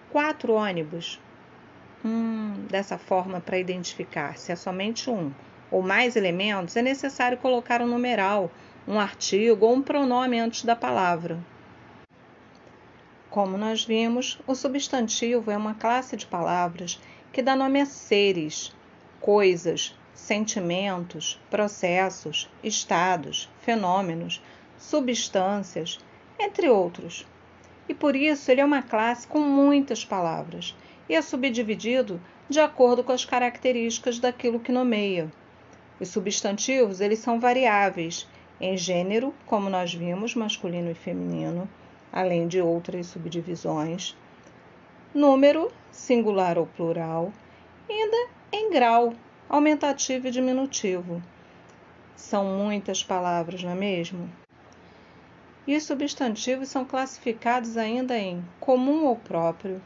quatro 0.08 0.52
ônibus, 0.52 1.20
Hum, 2.04 2.64
dessa 2.70 2.96
forma, 2.96 3.40
para 3.40 3.58
identificar 3.58 4.38
se 4.38 4.52
é 4.52 4.54
somente 4.54 5.10
um 5.10 5.32
ou 5.68 5.82
mais 5.82 6.14
elementos, 6.14 6.76
é 6.76 6.82
necessário 6.82 7.38
colocar 7.38 7.82
um 7.82 7.88
numeral, 7.88 8.52
um 8.86 9.00
artigo 9.00 9.66
ou 9.66 9.74
um 9.74 9.82
pronome 9.82 10.38
antes 10.38 10.64
da 10.64 10.76
palavra. 10.76 11.40
Como 13.28 13.58
nós 13.58 13.84
vimos, 13.84 14.38
o 14.46 14.54
substantivo 14.54 15.50
é 15.50 15.56
uma 15.56 15.74
classe 15.74 16.16
de 16.16 16.24
palavras 16.24 17.00
que 17.32 17.42
dá 17.42 17.56
nome 17.56 17.80
a 17.80 17.86
seres, 17.86 18.72
coisas, 19.20 19.98
sentimentos, 20.14 21.40
processos, 21.50 22.48
estados, 22.62 23.50
fenômenos, 23.62 24.40
substâncias, 24.78 25.98
entre 26.38 26.68
outros. 26.68 27.26
E 27.88 27.94
por 27.94 28.16
isso 28.16 28.50
ele 28.50 28.60
é 28.60 28.64
uma 28.64 28.82
classe 28.82 29.26
com 29.26 29.38
muitas 29.40 30.04
palavras 30.04 30.74
e 31.08 31.14
é 31.14 31.22
subdividido 31.22 32.20
de 32.48 32.60
acordo 32.60 33.02
com 33.02 33.12
as 33.12 33.24
características 33.24 34.18
daquilo 34.18 34.60
que 34.60 34.72
nomeia. 34.72 35.30
Os 35.98 36.08
substantivos, 36.08 37.00
eles 37.00 37.18
são 37.18 37.40
variáveis 37.40 38.28
em 38.60 38.76
gênero, 38.76 39.34
como 39.46 39.70
nós 39.70 39.92
vimos, 39.94 40.34
masculino 40.34 40.90
e 40.90 40.94
feminino, 40.94 41.68
além 42.12 42.46
de 42.46 42.60
outras 42.60 43.06
subdivisões. 43.06 44.16
Número, 45.14 45.70
singular 45.90 46.58
ou 46.58 46.66
plural, 46.66 47.32
ainda 47.88 48.30
em 48.52 48.70
grau, 48.70 49.14
aumentativo 49.48 50.28
e 50.28 50.30
diminutivo. 50.30 51.22
São 52.14 52.44
muitas 52.44 53.02
palavras, 53.02 53.62
não 53.62 53.70
é 53.70 53.74
mesmo? 53.74 54.30
E 55.66 55.76
os 55.76 55.84
substantivos 55.84 56.68
são 56.68 56.84
classificados 56.84 57.76
ainda 57.76 58.16
em 58.16 58.44
comum 58.60 59.04
ou 59.04 59.16
próprio, 59.16 59.82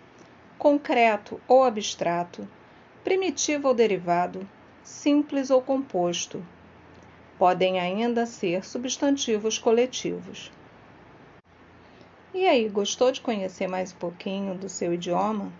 concreto 0.58 1.40
ou 1.48 1.64
abstrato, 1.64 2.46
primitivo 3.02 3.68
ou 3.68 3.74
derivado, 3.74 4.46
simples 4.84 5.48
ou 5.48 5.62
composto. 5.62 6.44
Podem 7.38 7.80
ainda 7.80 8.26
ser 8.26 8.64
substantivos 8.64 9.58
coletivos. 9.58 10.52
E 12.34 12.46
aí, 12.46 12.68
gostou 12.68 13.10
de 13.10 13.20
conhecer 13.20 13.66
mais 13.66 13.92
um 13.92 13.96
pouquinho 13.96 14.54
do 14.54 14.68
seu 14.68 14.92
idioma? 14.92 15.50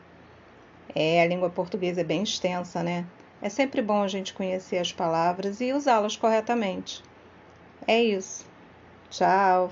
É, 0.95 1.23
a 1.23 1.27
língua 1.27 1.49
portuguesa 1.49 2.03
é 2.03 2.05
bem 2.05 2.23
extensa, 2.23 2.83
né? 2.83 3.07
É 3.41 3.49
sempre 3.49 3.81
bom 3.81 4.03
a 4.03 4.09
gente 4.09 4.35
conhecer 4.35 4.79
as 4.79 4.93
palavras 4.93 5.61
e 5.61 5.73
usá-las 5.73 6.17
corretamente. 6.17 7.03
É 7.87 8.03
isso. 8.03 8.45
Tchau! 9.09 9.71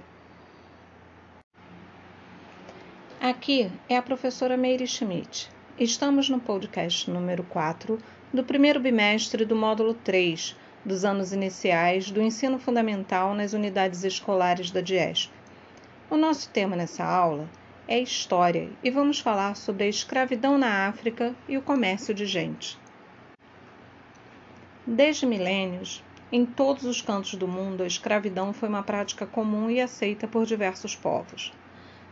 Aqui 3.20 3.68
é 3.88 3.96
a 3.96 4.02
professora 4.02 4.56
Meire 4.56 4.86
Schmidt. 4.86 5.50
Estamos 5.76 6.28
no 6.28 6.38
podcast 6.38 7.10
número 7.10 7.42
4 7.42 7.98
do 8.32 8.44
primeiro 8.44 8.78
bimestre 8.78 9.44
do 9.44 9.56
módulo 9.56 9.92
3 9.92 10.54
dos 10.84 11.04
anos 11.04 11.32
iniciais 11.32 12.12
do 12.12 12.22
ensino 12.22 12.60
fundamental 12.60 13.34
nas 13.34 13.54
unidades 13.54 14.04
escolares 14.04 14.70
da 14.70 14.80
DIESP. 14.80 15.32
O 16.08 16.16
nosso 16.16 16.48
tema 16.50 16.76
nessa 16.76 17.04
aula 17.04 17.48
é 17.88 17.98
História 17.98 18.70
e 18.84 18.90
vamos 18.90 19.18
falar 19.18 19.56
sobre 19.56 19.82
a 19.82 19.88
escravidão 19.88 20.56
na 20.56 20.86
África 20.86 21.34
e 21.48 21.58
o 21.58 21.62
comércio 21.62 22.14
de 22.14 22.24
gente. 22.24 22.78
Desde 24.86 25.26
milênios, 25.26 26.04
em 26.30 26.46
todos 26.46 26.84
os 26.84 27.02
cantos 27.02 27.34
do 27.34 27.48
mundo, 27.48 27.82
a 27.82 27.86
escravidão 27.86 28.52
foi 28.52 28.68
uma 28.68 28.84
prática 28.84 29.26
comum 29.26 29.68
e 29.68 29.80
aceita 29.80 30.28
por 30.28 30.46
diversos 30.46 30.94
povos. 30.94 31.52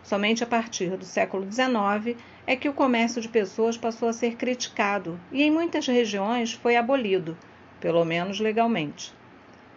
Somente 0.06 0.44
a 0.44 0.46
partir 0.46 0.96
do 0.96 1.04
século 1.04 1.50
XIX 1.50 2.16
é 2.46 2.54
que 2.54 2.68
o 2.68 2.72
comércio 2.72 3.20
de 3.20 3.28
pessoas 3.28 3.76
passou 3.76 4.08
a 4.08 4.12
ser 4.12 4.36
criticado 4.36 5.18
e, 5.32 5.42
em 5.42 5.50
muitas 5.50 5.84
regiões, 5.84 6.52
foi 6.52 6.76
abolido, 6.76 7.36
pelo 7.80 8.04
menos 8.04 8.38
legalmente. 8.38 9.12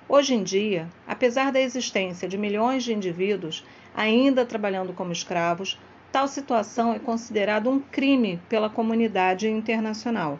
Hoje 0.07 0.35
em 0.35 0.43
dia, 0.43 0.87
apesar 1.07 1.51
da 1.51 1.59
existência 1.59 2.27
de 2.27 2.37
milhões 2.37 2.83
de 2.83 2.93
indivíduos 2.93 3.65
ainda 3.91 4.45
trabalhando 4.45 4.93
como 4.93 5.11
escravos, 5.11 5.79
tal 6.11 6.27
situação 6.27 6.93
é 6.93 6.99
considerada 6.99 7.67
um 7.67 7.79
crime 7.79 8.39
pela 8.47 8.69
comunidade 8.69 9.49
internacional. 9.49 10.39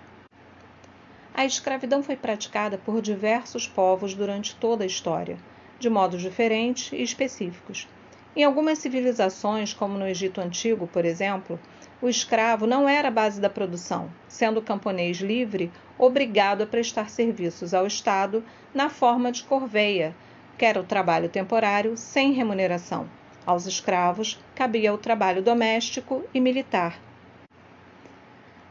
A 1.34 1.46
escravidão 1.46 2.03
foi 2.03 2.15
praticada 2.15 2.77
por 2.77 3.01
diversos 3.01 3.67
povos 3.67 4.13
durante 4.13 4.55
toda 4.55 4.84
a 4.84 4.88
história, 4.88 5.39
de 5.79 5.89
modos 5.89 6.22
diferentes 6.22 6.91
e 6.91 7.01
específicos. 7.01 7.88
Em 8.39 8.46
algumas 8.46 8.79
civilizações, 8.79 9.74
como 9.74 9.98
no 9.98 10.08
Egito 10.08 10.39
Antigo, 10.39 10.88
por 10.88 11.03
exemplo, 11.03 11.60
o 12.01 12.08
escravo 12.08 12.65
não 12.65 12.88
era 12.88 13.10
a 13.10 13.12
base 13.12 13.41
da 13.41 13.50
produção, 13.50 14.10
sendo 14.29 14.62
o 14.62 14.63
camponês 14.63 15.17
livre 15.17 15.69
obrigado 15.98 16.62
a 16.62 16.65
prestar 16.65 17.10
serviços 17.10 17.74
ao 17.74 17.86
Estado 17.86 18.41
na 18.74 18.88
forma 18.89 19.29
de 19.29 19.43
corveia, 19.43 20.15
que 20.58 20.63
era 20.63 20.79
o 20.79 20.86
trabalho 20.86 21.27
temporário 21.27 21.98
sem 21.98 22.31
remuneração. 22.31 23.10
Aos 23.46 23.65
escravos 23.65 24.39
cabia 24.55 24.93
o 24.93 24.98
trabalho 24.98 25.41
doméstico 25.41 26.24
e 26.34 26.39
militar. 26.39 26.98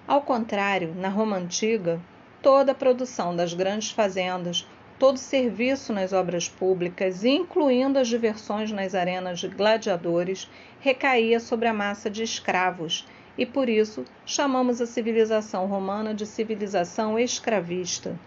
Ao 0.07 0.23
contrário, 0.23 0.95
na 0.95 1.11
Roma 1.11 1.37
Antiga, 1.37 2.01
toda 2.41 2.73
a 2.73 2.75
produção 2.75 3.37
das 3.37 3.53
grandes 3.53 3.91
fazendas, 3.91 4.67
todo 4.99 5.17
serviço 5.17 5.93
nas 5.93 6.12
obras 6.12 6.49
públicas, 6.49 7.25
incluindo 7.25 7.99
as 7.99 8.09
diversões 8.09 8.73
nas 8.73 8.95
arenas 8.95 9.38
de 9.38 9.49
gladiadores, 9.49 10.50
recaía 10.81 11.38
sobre 11.38 11.69
a 11.69 11.73
massa 11.73 12.11
de 12.11 12.23
escravos, 12.23 13.07
e 13.37 13.47
por 13.47 13.69
isso 13.69 14.05
chamamos 14.26 14.81
a 14.81 14.87
civilização 14.87 15.67
romana 15.67 16.12
de 16.12 16.26
civilização 16.26 17.17
escravista. 17.17 18.19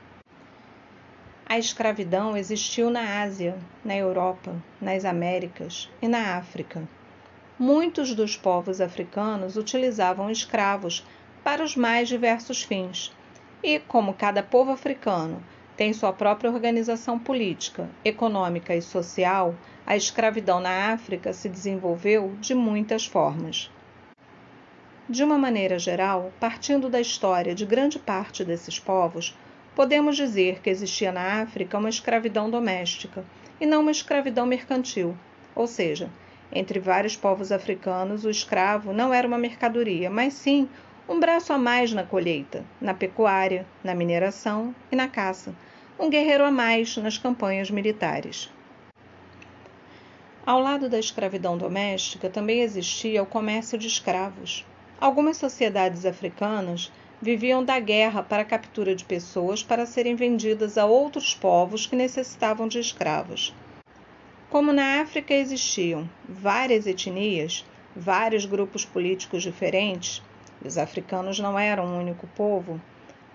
A 1.45 1.59
escravidão 1.59 2.37
existiu 2.37 2.89
na 2.89 3.21
Ásia, 3.21 3.57
na 3.83 3.97
Europa, 3.97 4.55
nas 4.79 5.03
Américas 5.03 5.89
e 6.01 6.07
na 6.07 6.37
África. 6.37 6.87
Muitos 7.59 8.15
dos 8.15 8.37
povos 8.37 8.79
africanos 8.79 9.57
utilizavam 9.57 10.31
escravos 10.31 11.05
para 11.43 11.61
os 11.61 11.75
mais 11.75 12.07
diversos 12.07 12.63
fins 12.63 13.11
e, 13.61 13.79
como 13.79 14.13
cada 14.13 14.41
povo 14.41 14.71
africano 14.71 15.43
tem 15.81 15.93
sua 15.93 16.13
própria 16.13 16.51
organização 16.51 17.17
política, 17.17 17.89
econômica 18.05 18.75
e 18.75 18.83
social, 18.83 19.55
a 19.83 19.97
escravidão 19.97 20.59
na 20.59 20.93
África 20.93 21.33
se 21.33 21.49
desenvolveu 21.49 22.35
de 22.39 22.53
muitas 22.53 23.07
formas. 23.07 23.71
De 25.09 25.23
uma 25.23 25.39
maneira 25.39 25.79
geral, 25.79 26.31
partindo 26.39 26.87
da 26.87 27.01
história 27.01 27.55
de 27.55 27.65
grande 27.65 27.97
parte 27.97 28.45
desses 28.45 28.77
povos, 28.77 29.35
podemos 29.75 30.15
dizer 30.15 30.61
que 30.61 30.69
existia 30.69 31.11
na 31.11 31.41
África 31.41 31.79
uma 31.79 31.89
escravidão 31.89 32.47
doméstica 32.47 33.25
e 33.59 33.65
não 33.65 33.81
uma 33.81 33.89
escravidão 33.89 34.45
mercantil, 34.45 35.17
ou 35.55 35.65
seja, 35.65 36.11
entre 36.51 36.79
vários 36.79 37.17
povos 37.17 37.51
africanos, 37.51 38.23
o 38.23 38.29
escravo 38.29 38.93
não 38.93 39.11
era 39.11 39.27
uma 39.27 39.39
mercadoria, 39.39 40.11
mas 40.11 40.35
sim 40.35 40.69
um 41.09 41.19
braço 41.19 41.51
a 41.51 41.57
mais 41.57 41.91
na 41.91 42.03
colheita, 42.03 42.63
na 42.79 42.93
pecuária, 42.93 43.65
na 43.83 43.95
mineração 43.95 44.75
e 44.91 44.95
na 44.95 45.07
caça, 45.07 45.55
um 46.01 46.09
guerreiro 46.09 46.43
a 46.43 46.49
mais 46.49 46.97
nas 46.97 47.19
campanhas 47.19 47.69
militares. 47.69 48.49
Ao 50.43 50.59
lado 50.59 50.89
da 50.89 50.97
escravidão 50.97 51.55
doméstica 51.55 52.27
também 52.27 52.61
existia 52.61 53.21
o 53.21 53.25
comércio 53.27 53.77
de 53.77 53.85
escravos. 53.85 54.65
Algumas 54.99 55.37
sociedades 55.37 56.03
africanas 56.03 56.91
viviam 57.21 57.63
da 57.63 57.79
guerra 57.79 58.23
para 58.23 58.41
a 58.41 58.45
captura 58.45 58.95
de 58.95 59.05
pessoas 59.05 59.61
para 59.61 59.85
serem 59.85 60.15
vendidas 60.15 60.75
a 60.75 60.87
outros 60.87 61.35
povos 61.35 61.85
que 61.85 61.95
necessitavam 61.95 62.67
de 62.67 62.79
escravos. 62.79 63.53
Como 64.49 64.73
na 64.73 65.01
África 65.01 65.35
existiam 65.35 66.09
várias 66.27 66.87
etnias, 66.87 67.63
vários 67.95 68.43
grupos 68.43 68.83
políticos 68.83 69.43
diferentes, 69.43 70.23
os 70.65 70.79
africanos 70.79 71.37
não 71.37 71.59
eram 71.59 71.85
um 71.85 71.99
único 71.99 72.25
povo, 72.35 72.81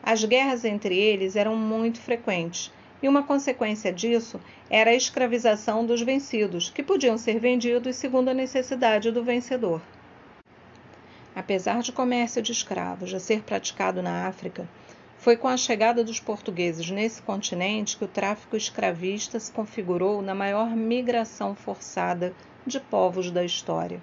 as 0.06 0.22
guerras 0.22 0.64
entre 0.64 0.96
eles 0.96 1.34
eram 1.34 1.56
muito 1.56 2.00
frequentes, 2.00 2.72
e 3.02 3.08
uma 3.08 3.24
consequência 3.24 3.92
disso 3.92 4.40
era 4.70 4.92
a 4.92 4.94
escravização 4.94 5.84
dos 5.84 6.00
vencidos, 6.00 6.70
que 6.70 6.80
podiam 6.80 7.18
ser 7.18 7.40
vendidos 7.40 7.96
segundo 7.96 8.28
a 8.28 8.34
necessidade 8.34 9.10
do 9.10 9.24
vencedor. 9.24 9.82
Apesar 11.34 11.82
de 11.82 11.90
comércio 11.90 12.40
de 12.40 12.52
escravos 12.52 13.10
já 13.10 13.18
ser 13.18 13.42
praticado 13.42 14.00
na 14.00 14.28
África, 14.28 14.68
foi 15.18 15.36
com 15.36 15.48
a 15.48 15.56
chegada 15.56 16.04
dos 16.04 16.20
portugueses 16.20 16.88
nesse 16.88 17.20
continente 17.20 17.96
que 17.96 18.04
o 18.04 18.08
tráfico 18.08 18.56
escravista 18.56 19.40
se 19.40 19.50
configurou 19.50 20.22
na 20.22 20.36
maior 20.36 20.70
migração 20.70 21.56
forçada 21.56 22.32
de 22.64 22.78
povos 22.78 23.28
da 23.32 23.44
história. 23.44 24.00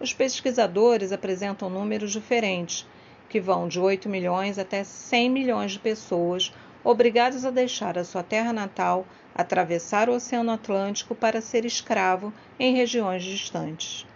Os 0.00 0.12
pesquisadores 0.12 1.12
apresentam 1.12 1.70
números 1.70 2.10
diferentes, 2.10 2.84
que 3.28 3.40
vão 3.40 3.68
de 3.68 3.80
8 3.80 4.08
milhões 4.08 4.58
até 4.58 4.84
100 4.84 5.30
milhões 5.30 5.72
de 5.72 5.78
pessoas 5.78 6.52
obrigadas 6.82 7.44
a 7.44 7.50
deixar 7.50 7.98
a 7.98 8.04
sua 8.04 8.22
terra 8.22 8.52
natal, 8.52 9.06
atravessar 9.34 10.08
o 10.08 10.14
Oceano 10.14 10.52
Atlântico 10.52 11.14
para 11.14 11.40
ser 11.40 11.64
escravo 11.64 12.32
em 12.58 12.74
regiões 12.74 13.24
distantes. 13.24 14.06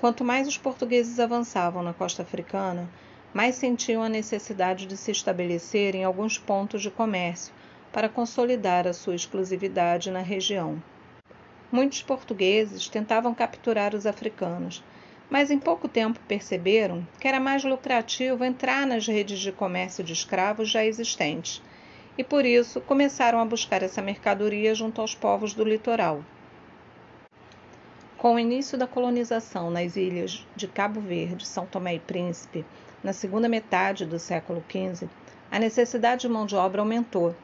Quanto 0.00 0.24
mais 0.24 0.46
os 0.48 0.58
portugueses 0.58 1.20
avançavam 1.20 1.82
na 1.82 1.92
costa 1.92 2.22
africana, 2.22 2.88
mais 3.32 3.54
sentiam 3.56 4.02
a 4.02 4.08
necessidade 4.08 4.86
de 4.86 4.96
se 4.96 5.10
estabelecer 5.10 5.94
em 5.94 6.04
alguns 6.04 6.38
pontos 6.38 6.82
de 6.82 6.90
comércio 6.90 7.54
para 7.92 8.08
consolidar 8.08 8.86
a 8.86 8.92
sua 8.92 9.14
exclusividade 9.14 10.10
na 10.10 10.20
região. 10.20 10.82
Muitos 11.70 12.02
portugueses 12.02 12.88
tentavam 12.88 13.34
capturar 13.34 13.94
os 13.94 14.06
africanos, 14.06 14.82
mas 15.30 15.50
em 15.50 15.58
pouco 15.58 15.86
tempo 15.86 16.20
perceberam 16.26 17.06
que 17.20 17.28
era 17.28 17.38
mais 17.38 17.64
lucrativo 17.64 18.44
entrar 18.44 18.86
nas 18.86 19.06
redes 19.06 19.38
de 19.38 19.52
comércio 19.52 20.02
de 20.02 20.12
escravos 20.12 20.70
já 20.70 20.84
existentes, 20.84 21.62
e 22.16 22.24
por 22.24 22.44
isso 22.44 22.80
começaram 22.80 23.38
a 23.38 23.44
buscar 23.44 23.82
essa 23.82 24.02
mercadoria 24.02 24.74
junto 24.74 25.00
aos 25.00 25.14
povos 25.14 25.54
do 25.54 25.64
litoral. 25.64 26.24
Com 28.16 28.34
o 28.34 28.38
início 28.38 28.76
da 28.76 28.86
colonização 28.86 29.70
nas 29.70 29.94
ilhas 29.94 30.44
de 30.56 30.66
Cabo 30.66 31.00
Verde, 31.00 31.46
São 31.46 31.64
Tomé 31.66 31.94
e 31.94 32.00
Príncipe, 32.00 32.64
na 33.04 33.12
segunda 33.12 33.48
metade 33.48 34.04
do 34.04 34.18
século 34.18 34.64
XV, 34.68 35.08
a 35.50 35.58
necessidade 35.58 36.22
de 36.22 36.28
mão 36.28 36.44
de 36.44 36.56
obra 36.56 36.82
aumentou 36.82 37.34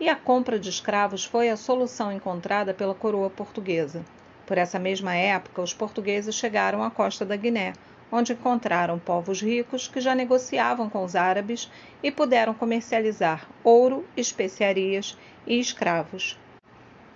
e 0.00 0.08
a 0.08 0.16
compra 0.16 0.58
de 0.58 0.68
escravos 0.68 1.24
foi 1.24 1.48
a 1.48 1.56
solução 1.56 2.10
encontrada 2.10 2.74
pela 2.74 2.94
coroa 2.94 3.30
portuguesa. 3.30 4.04
Por 4.46 4.56
essa 4.56 4.78
mesma 4.78 5.14
época, 5.14 5.60
os 5.60 5.74
portugueses 5.74 6.34
chegaram 6.36 6.82
à 6.84 6.90
costa 6.90 7.24
da 7.24 7.34
Guiné, 7.34 7.72
onde 8.12 8.32
encontraram 8.32 8.96
povos 8.96 9.42
ricos 9.42 9.88
que 9.88 10.00
já 10.00 10.14
negociavam 10.14 10.88
com 10.88 11.04
os 11.04 11.16
árabes 11.16 11.68
e 12.00 12.12
puderam 12.12 12.54
comercializar 12.54 13.48
ouro, 13.64 14.06
especiarias 14.16 15.18
e 15.44 15.58
escravos. 15.58 16.38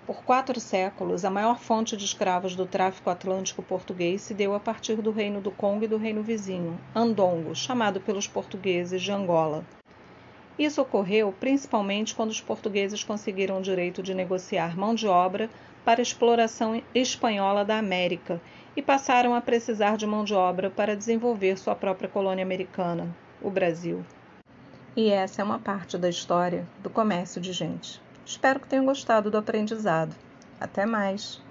Por 0.04 0.24
quatro 0.24 0.58
séculos, 0.58 1.24
a 1.24 1.30
maior 1.30 1.60
fonte 1.60 1.96
de 1.96 2.04
escravos 2.04 2.56
do 2.56 2.66
tráfico 2.66 3.08
atlântico 3.10 3.62
português 3.62 4.22
se 4.22 4.34
deu 4.34 4.52
a 4.52 4.58
partir 4.58 4.96
do 4.96 5.12
Reino 5.12 5.40
do 5.40 5.52
Congo 5.52 5.84
e 5.84 5.88
do 5.88 5.96
Reino 5.96 6.22
vizinho, 6.24 6.80
Andongo, 6.92 7.54
chamado 7.54 8.00
pelos 8.00 8.26
portugueses 8.26 9.00
de 9.00 9.12
Angola. 9.12 9.64
Isso 10.58 10.82
ocorreu 10.82 11.32
principalmente 11.38 12.14
quando 12.14 12.30
os 12.30 12.40
portugueses 12.40 13.04
conseguiram 13.04 13.58
o 13.58 13.62
direito 13.62 14.02
de 14.02 14.12
negociar 14.12 14.76
mão 14.76 14.96
de 14.96 15.06
obra 15.06 15.48
para 15.84 16.00
a 16.00 16.02
exploração 16.02 16.82
espanhola 16.94 17.64
da 17.64 17.78
América 17.78 18.40
e 18.76 18.82
passaram 18.82 19.34
a 19.34 19.40
precisar 19.40 19.96
de 19.96 20.06
mão 20.06 20.24
de 20.24 20.34
obra 20.34 20.70
para 20.70 20.96
desenvolver 20.96 21.58
sua 21.58 21.74
própria 21.74 22.08
colônia 22.08 22.44
americana, 22.44 23.14
o 23.42 23.50
Brasil. 23.50 24.04
E 24.96 25.10
essa 25.10 25.40
é 25.40 25.44
uma 25.44 25.58
parte 25.58 25.96
da 25.96 26.08
história 26.08 26.66
do 26.82 26.90
comércio 26.90 27.40
de 27.40 27.52
gente. 27.52 28.00
Espero 28.24 28.60
que 28.60 28.68
tenham 28.68 28.84
gostado 28.84 29.30
do 29.30 29.38
aprendizado. 29.38 30.14
Até 30.60 30.84
mais! 30.84 31.42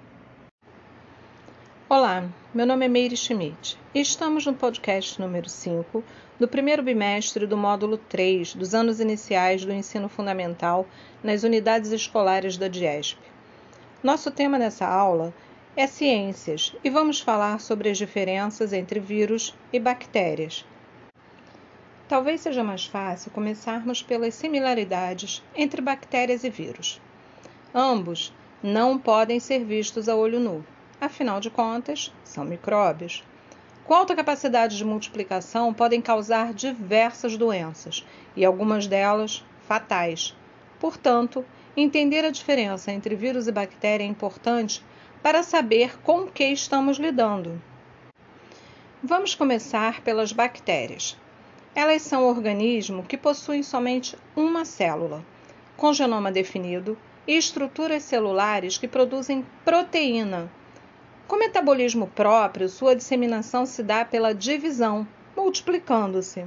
Olá, 1.88 2.28
meu 2.54 2.64
nome 2.64 2.86
é 2.86 2.88
Meire 2.88 3.16
Schmidt 3.16 3.76
e 3.92 4.00
estamos 4.00 4.46
no 4.46 4.54
podcast 4.54 5.20
número 5.20 5.48
5 5.48 6.04
do 6.38 6.46
primeiro 6.46 6.84
bimestre 6.84 7.48
do 7.48 7.56
módulo 7.56 7.98
3 7.98 8.54
dos 8.54 8.74
anos 8.74 9.00
iniciais 9.00 9.64
do 9.64 9.72
ensino 9.72 10.08
fundamental 10.08 10.86
nas 11.20 11.42
unidades 11.42 11.90
escolares 11.90 12.56
da 12.56 12.68
DIESP. 12.68 13.18
Nosso 14.02 14.30
tema 14.30 14.58
nessa 14.58 14.86
aula 14.86 15.32
é 15.76 15.86
ciências 15.86 16.74
e 16.82 16.90
vamos 16.90 17.20
falar 17.20 17.60
sobre 17.60 17.90
as 17.90 17.98
diferenças 17.98 18.72
entre 18.72 18.98
vírus 18.98 19.54
e 19.72 19.78
bactérias. 19.78 20.66
Talvez 22.08 22.40
seja 22.40 22.64
mais 22.64 22.86
fácil 22.86 23.30
começarmos 23.30 24.02
pelas 24.02 24.34
similaridades 24.34 25.42
entre 25.54 25.80
bactérias 25.80 26.44
e 26.44 26.50
vírus. 26.50 27.00
Ambos 27.74 28.32
não 28.62 28.98
podem 28.98 29.38
ser 29.38 29.64
vistos 29.64 30.08
a 30.08 30.16
olho 30.16 30.40
nu 30.40 30.64
afinal 31.00 31.40
de 31.40 31.48
contas, 31.50 32.12
são 32.22 32.44
micróbios. 32.44 33.24
Com 33.84 33.94
alta 33.94 34.14
capacidade 34.14 34.76
de 34.76 34.84
multiplicação, 34.84 35.72
podem 35.72 36.00
causar 36.00 36.52
diversas 36.52 37.36
doenças 37.36 38.06
e 38.36 38.44
algumas 38.44 38.86
delas 38.86 39.44
fatais. 39.66 40.36
Portanto, 40.78 41.44
entender 41.80 42.24
a 42.24 42.30
diferença 42.30 42.92
entre 42.92 43.14
vírus 43.14 43.48
e 43.48 43.52
bactéria 43.52 44.04
é 44.04 44.06
importante 44.06 44.84
para 45.22 45.42
saber 45.42 45.98
com 46.02 46.26
que 46.26 46.44
estamos 46.44 46.98
lidando. 46.98 47.60
Vamos 49.02 49.34
começar 49.34 50.00
pelas 50.02 50.32
bactérias. 50.32 51.16
Elas 51.74 52.02
são 52.02 52.26
organismos 52.26 53.06
que 53.06 53.16
possuem 53.16 53.62
somente 53.62 54.16
uma 54.36 54.64
célula, 54.64 55.24
com 55.76 55.92
genoma 55.92 56.30
definido 56.30 56.98
e 57.26 57.36
estruturas 57.36 58.02
celulares 58.02 58.76
que 58.76 58.88
produzem 58.88 59.46
proteína, 59.64 60.50
com 61.30 61.36
metabolismo 61.36 62.08
próprio, 62.08 62.68
sua 62.68 62.96
disseminação 62.96 63.64
se 63.64 63.84
dá 63.84 64.04
pela 64.04 64.34
divisão, 64.34 65.06
multiplicando-se. 65.36 66.44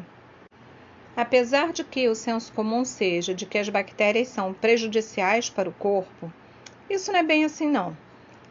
Apesar 1.15 1.71
de 1.71 1.84
que 1.84 2.10
o 2.10 2.15
senso 2.15 2.52
comum 2.54 2.84
seja 2.84 3.36
de 3.36 3.45
que 3.45 3.60
as 3.60 3.69
bactérias 3.69 4.30
são 4.30 4.52
prejudiciais 4.52 5.47
para 5.47 5.69
o 5.69 5.73
corpo, 5.73 6.34
isso 6.89 7.12
não 7.12 7.19
é 7.19 7.23
bem 7.23 7.45
assim 7.45 7.69
não. 7.69 7.95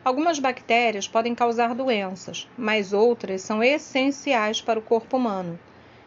Algumas 0.05 0.39
bactérias 0.39 1.09
podem 1.09 1.35
causar 1.35 1.75
doenças, 1.75 2.49
mas 2.57 2.93
outras 2.93 3.43
são 3.43 3.65
essenciais 3.65 4.61
para 4.61 4.79
o 4.79 4.83
corpo 4.83 5.17
humano. 5.17 5.59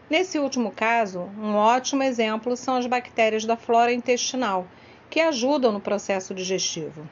Nesse 0.10 0.40
último 0.40 0.72
caso, 0.72 1.30
um 1.38 1.56
ótimo 1.56 2.04
exemplo 2.04 2.56
são 2.56 2.76
as 2.76 2.88
bactérias 2.88 3.44
da 3.44 3.58
flora 3.58 3.92
intestinal, 3.92 4.66
que 5.10 5.20
ajudam 5.20 5.74
no 5.74 5.82
processo 5.82 6.34
digestivo. 6.34 7.06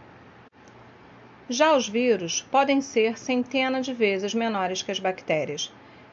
Já 1.50 1.76
os 1.76 1.88
vírus 1.88 2.42
podem 2.50 2.80
ser 2.80 3.18
centenas 3.18 3.86
de 3.86 3.94
vezes 3.94 4.34
menores 4.34 4.82
que 4.82 4.92
as 4.92 5.00
bactérias. 5.00 5.70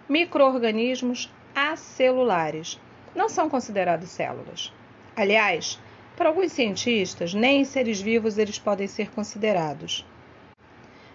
Microorganismos 0.08 1.32
acelulares 1.54 2.80
não 3.14 3.28
são 3.28 3.48
considerados 3.48 4.10
células. 4.10 4.72
Aliás, 5.16 5.78
para 6.16 6.28
alguns 6.28 6.52
cientistas, 6.52 7.32
nem 7.34 7.62
em 7.62 7.64
seres 7.64 8.00
vivos 8.00 8.38
eles 8.38 8.58
podem 8.58 8.86
ser 8.86 9.10
considerados. 9.10 10.04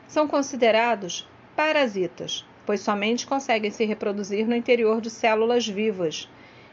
São 0.07 0.27
considerados 0.27 1.27
parasitas, 1.55 2.45
pois 2.65 2.81
somente 2.81 3.27
conseguem 3.27 3.71
se 3.71 3.85
reproduzir 3.85 4.47
no 4.47 4.55
interior 4.55 4.99
de 4.99 5.09
células 5.09 5.67
vivas. 5.67 6.29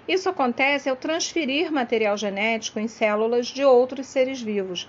Isso 0.08 0.28
acontece 0.28 0.88
ao 0.88 0.96
transferir 0.96 1.70
material 1.70 2.16
genético 2.16 2.78
em 2.78 2.88
células 2.88 3.46
de 3.46 3.64
outros 3.64 4.06
seres 4.06 4.40
vivos, 4.40 4.88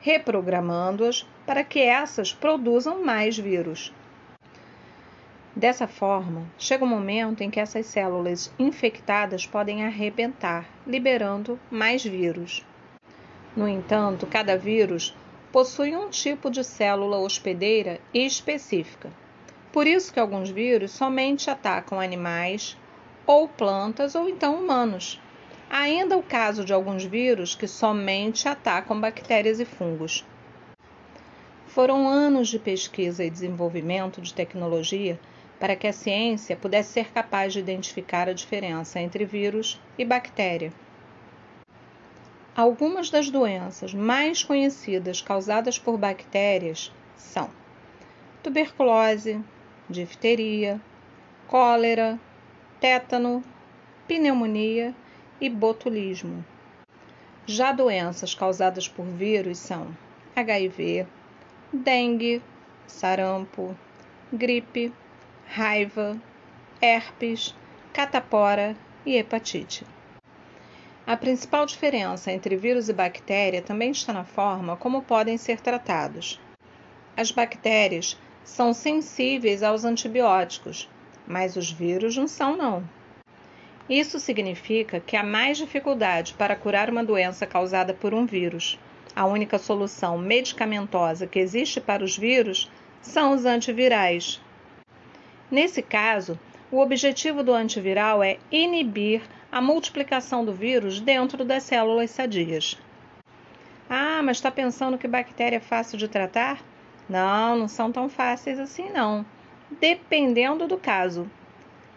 reprogramando-as 0.00 1.26
para 1.44 1.64
que 1.64 1.80
essas 1.80 2.32
produzam 2.32 3.04
mais 3.04 3.36
vírus. 3.36 3.92
Dessa 5.56 5.86
forma, 5.86 6.44
chega 6.58 6.84
um 6.84 6.88
momento 6.88 7.42
em 7.42 7.48
que 7.48 7.60
essas 7.60 7.86
células 7.86 8.52
infectadas 8.58 9.46
podem 9.46 9.84
arrebentar, 9.84 10.68
liberando 10.84 11.60
mais 11.70 12.02
vírus. 12.02 12.66
No 13.56 13.68
entanto, 13.68 14.26
cada 14.26 14.58
vírus 14.58 15.16
possui 15.52 15.94
um 15.94 16.10
tipo 16.10 16.50
de 16.50 16.64
célula 16.64 17.18
hospedeira 17.18 18.00
específica. 18.12 19.12
Por 19.70 19.86
isso 19.86 20.12
que 20.12 20.18
alguns 20.18 20.50
vírus 20.50 20.90
somente 20.90 21.48
atacam 21.48 22.00
animais 22.00 22.76
ou 23.24 23.46
plantas 23.46 24.16
ou 24.16 24.28
então 24.28 24.56
humanos. 24.56 25.20
Ainda 25.70 26.18
o 26.18 26.22
caso 26.22 26.64
de 26.64 26.72
alguns 26.72 27.04
vírus 27.04 27.54
que 27.54 27.68
somente 27.68 28.48
atacam 28.48 29.00
bactérias 29.00 29.60
e 29.60 29.64
fungos. 29.64 30.24
Foram 31.68 32.08
anos 32.08 32.48
de 32.48 32.58
pesquisa 32.58 33.24
e 33.24 33.30
desenvolvimento 33.30 34.20
de 34.20 34.34
tecnologia 34.34 35.18
para 35.58 35.76
que 35.76 35.86
a 35.86 35.92
ciência 35.92 36.56
pudesse 36.56 36.92
ser 36.92 37.12
capaz 37.12 37.52
de 37.52 37.60
identificar 37.60 38.28
a 38.28 38.32
diferença 38.32 39.00
entre 39.00 39.24
vírus 39.24 39.80
e 39.98 40.04
bactéria. 40.04 40.72
Algumas 42.56 43.10
das 43.10 43.30
doenças 43.30 43.92
mais 43.92 44.44
conhecidas 44.44 45.20
causadas 45.20 45.78
por 45.78 45.98
bactérias 45.98 46.92
são 47.16 47.50
tuberculose, 48.42 49.40
difteria, 49.88 50.80
cólera, 51.48 52.18
tétano, 52.78 53.42
pneumonia 54.06 54.94
e 55.40 55.48
botulismo. 55.48 56.44
Já 57.46 57.72
doenças 57.72 58.34
causadas 58.34 58.86
por 58.88 59.04
vírus 59.04 59.58
são 59.58 59.88
HIV, 60.36 61.06
dengue, 61.72 62.42
sarampo, 62.86 63.76
gripe, 64.32 64.92
raiva, 65.46 66.20
herpes, 66.80 67.54
catapora 67.92 68.76
e 69.06 69.16
hepatite. 69.16 69.86
A 71.06 71.16
principal 71.16 71.66
diferença 71.66 72.32
entre 72.32 72.56
vírus 72.56 72.88
e 72.88 72.92
bactéria 72.92 73.60
também 73.60 73.90
está 73.90 74.12
na 74.12 74.24
forma 74.24 74.76
como 74.76 75.02
podem 75.02 75.36
ser 75.36 75.60
tratados. 75.60 76.40
As 77.16 77.30
bactérias 77.30 78.18
são 78.42 78.72
sensíveis 78.72 79.62
aos 79.62 79.84
antibióticos, 79.84 80.90
mas 81.26 81.56
os 81.56 81.70
vírus 81.70 82.16
não 82.16 82.26
são 82.26 82.56
não. 82.56 82.88
Isso 83.88 84.18
significa 84.18 84.98
que 84.98 85.16
há 85.16 85.22
mais 85.22 85.58
dificuldade 85.58 86.34
para 86.34 86.56
curar 86.56 86.88
uma 86.88 87.04
doença 87.04 87.46
causada 87.46 87.92
por 87.92 88.14
um 88.14 88.24
vírus. 88.24 88.78
A 89.14 89.26
única 89.26 89.58
solução 89.58 90.16
medicamentosa 90.16 91.26
que 91.26 91.38
existe 91.38 91.80
para 91.80 92.02
os 92.02 92.16
vírus 92.16 92.70
são 93.02 93.32
os 93.32 93.44
antivirais. 93.44 94.40
Nesse 95.54 95.82
caso, 95.82 96.36
o 96.68 96.80
objetivo 96.80 97.44
do 97.44 97.54
antiviral 97.54 98.24
é 98.24 98.38
inibir 98.50 99.22
a 99.52 99.60
multiplicação 99.62 100.44
do 100.44 100.52
vírus 100.52 101.00
dentro 101.00 101.44
das 101.44 101.62
células 101.62 102.10
sadias. 102.10 102.76
Ah, 103.88 104.20
mas 104.20 104.38
está 104.38 104.50
pensando 104.50 104.98
que 104.98 105.06
bactéria 105.06 105.58
é 105.58 105.60
fácil 105.60 105.96
de 105.96 106.08
tratar? 106.08 106.60
Não, 107.08 107.56
não 107.56 107.68
são 107.68 107.92
tão 107.92 108.08
fáceis 108.08 108.58
assim 108.58 108.90
não, 108.90 109.24
dependendo 109.80 110.66
do 110.66 110.76
caso. 110.76 111.30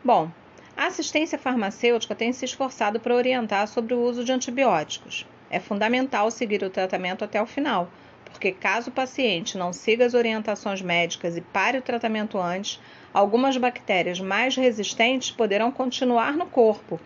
Bom, 0.04 0.30
a 0.76 0.86
assistência 0.86 1.40
farmacêutica 1.40 2.14
tem 2.14 2.32
se 2.32 2.46
esforçado 2.46 3.00
para 3.00 3.16
orientar 3.16 3.68
sobre 3.68 3.96
o 3.96 4.04
uso 4.04 4.24
de 4.24 4.32
antibióticos. 4.32 5.26
É 5.50 5.60
fundamental 5.60 6.30
seguir 6.30 6.62
o 6.62 6.70
tratamento 6.70 7.26
até 7.26 7.42
o 7.42 7.48
final, 7.48 7.90
porque 8.24 8.52
caso 8.52 8.92
o 8.92 8.94
paciente 8.94 9.58
não 9.58 9.74
siga 9.74 10.06
as 10.06 10.14
orientações 10.14 10.80
médicas 10.80 11.36
e 11.36 11.42
pare 11.42 11.80
o 11.80 11.82
tratamento 11.82 12.38
antes, 12.38 12.80
algumas 13.14 13.58
bactérias 13.58 14.20
mais 14.20 14.56
resistentes 14.56 15.32
poderão 15.32 15.72
continuar 15.72 16.34
no 16.34 16.46
corpo. 16.46 17.00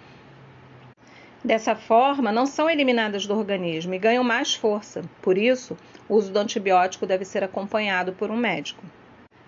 Dessa 1.44 1.76
forma, 1.76 2.32
não 2.32 2.46
são 2.46 2.70
eliminadas 2.70 3.26
do 3.26 3.36
organismo 3.36 3.94
e 3.94 4.00
ganham 4.00 4.24
mais 4.24 4.54
força. 4.54 5.02
Por 5.22 5.38
isso, 5.38 5.76
o 6.08 6.16
uso 6.16 6.32
do 6.32 6.38
antibiótico 6.38 7.08
deve 7.08 7.26
ser 7.26 7.44
acompanhado 7.44 8.14
por 8.14 8.30
um 8.30 8.38
médico. 8.38 8.84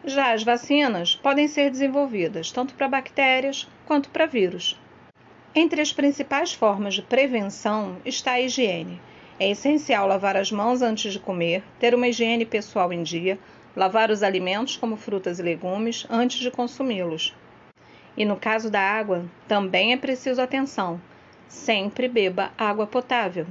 Já 0.04 0.34
as 0.34 0.44
vacinas 0.44 1.16
podem 1.16 1.48
ser 1.48 1.70
desenvolvidas 1.70 2.52
tanto 2.52 2.74
para 2.74 2.90
bactérias 2.90 3.70
quanto 3.86 4.10
para 4.10 4.26
vírus. 4.26 4.78
Entre 5.56 5.80
as 5.82 5.94
principais 5.94 6.52
formas 6.52 6.96
de 6.96 7.04
prevenção 7.04 7.98
está 8.04 8.32
a 8.34 8.42
higiene. 8.42 9.00
É 9.40 9.52
essencial 9.52 10.08
lavar 10.08 10.36
as 10.36 10.52
mãos 10.52 10.82
antes 10.82 11.14
de 11.14 11.20
comer, 11.20 11.64
ter 11.80 11.94
uma 11.94 12.08
higiene 12.08 12.46
pessoal 12.46 12.92
em 12.92 13.04
dia, 13.04 13.38
lavar 13.76 14.12
os 14.12 14.24
alimentos, 14.24 14.78
como 14.78 14.96
frutas 14.96 15.40
e 15.40 15.44
legumes, 15.44 16.06
antes 16.10 16.40
de 16.40 16.52
consumi-los. 16.52 17.36
E 18.16 18.26
no 18.26 18.38
caso 18.38 18.70
da 18.70 18.82
água, 18.82 19.26
também 19.48 19.94
é 19.94 19.98
preciso 19.98 20.42
atenção. 20.42 21.02
Sempre 21.48 22.08
beba 22.08 22.52
água 22.58 22.86
potável. 22.88 23.48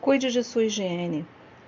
Cuide 0.00 0.30
de 0.30 0.42
sua 0.42 0.64
higiene. 0.64 1.24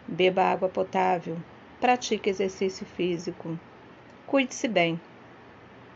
Beba 0.09 0.43
água 0.43 0.69
potável 0.69 1.37
pratique 1.81 2.31
exercício 2.31 2.87
físico. 2.87 3.59
Cuide-se 4.27 4.67
bem. 4.67 5.01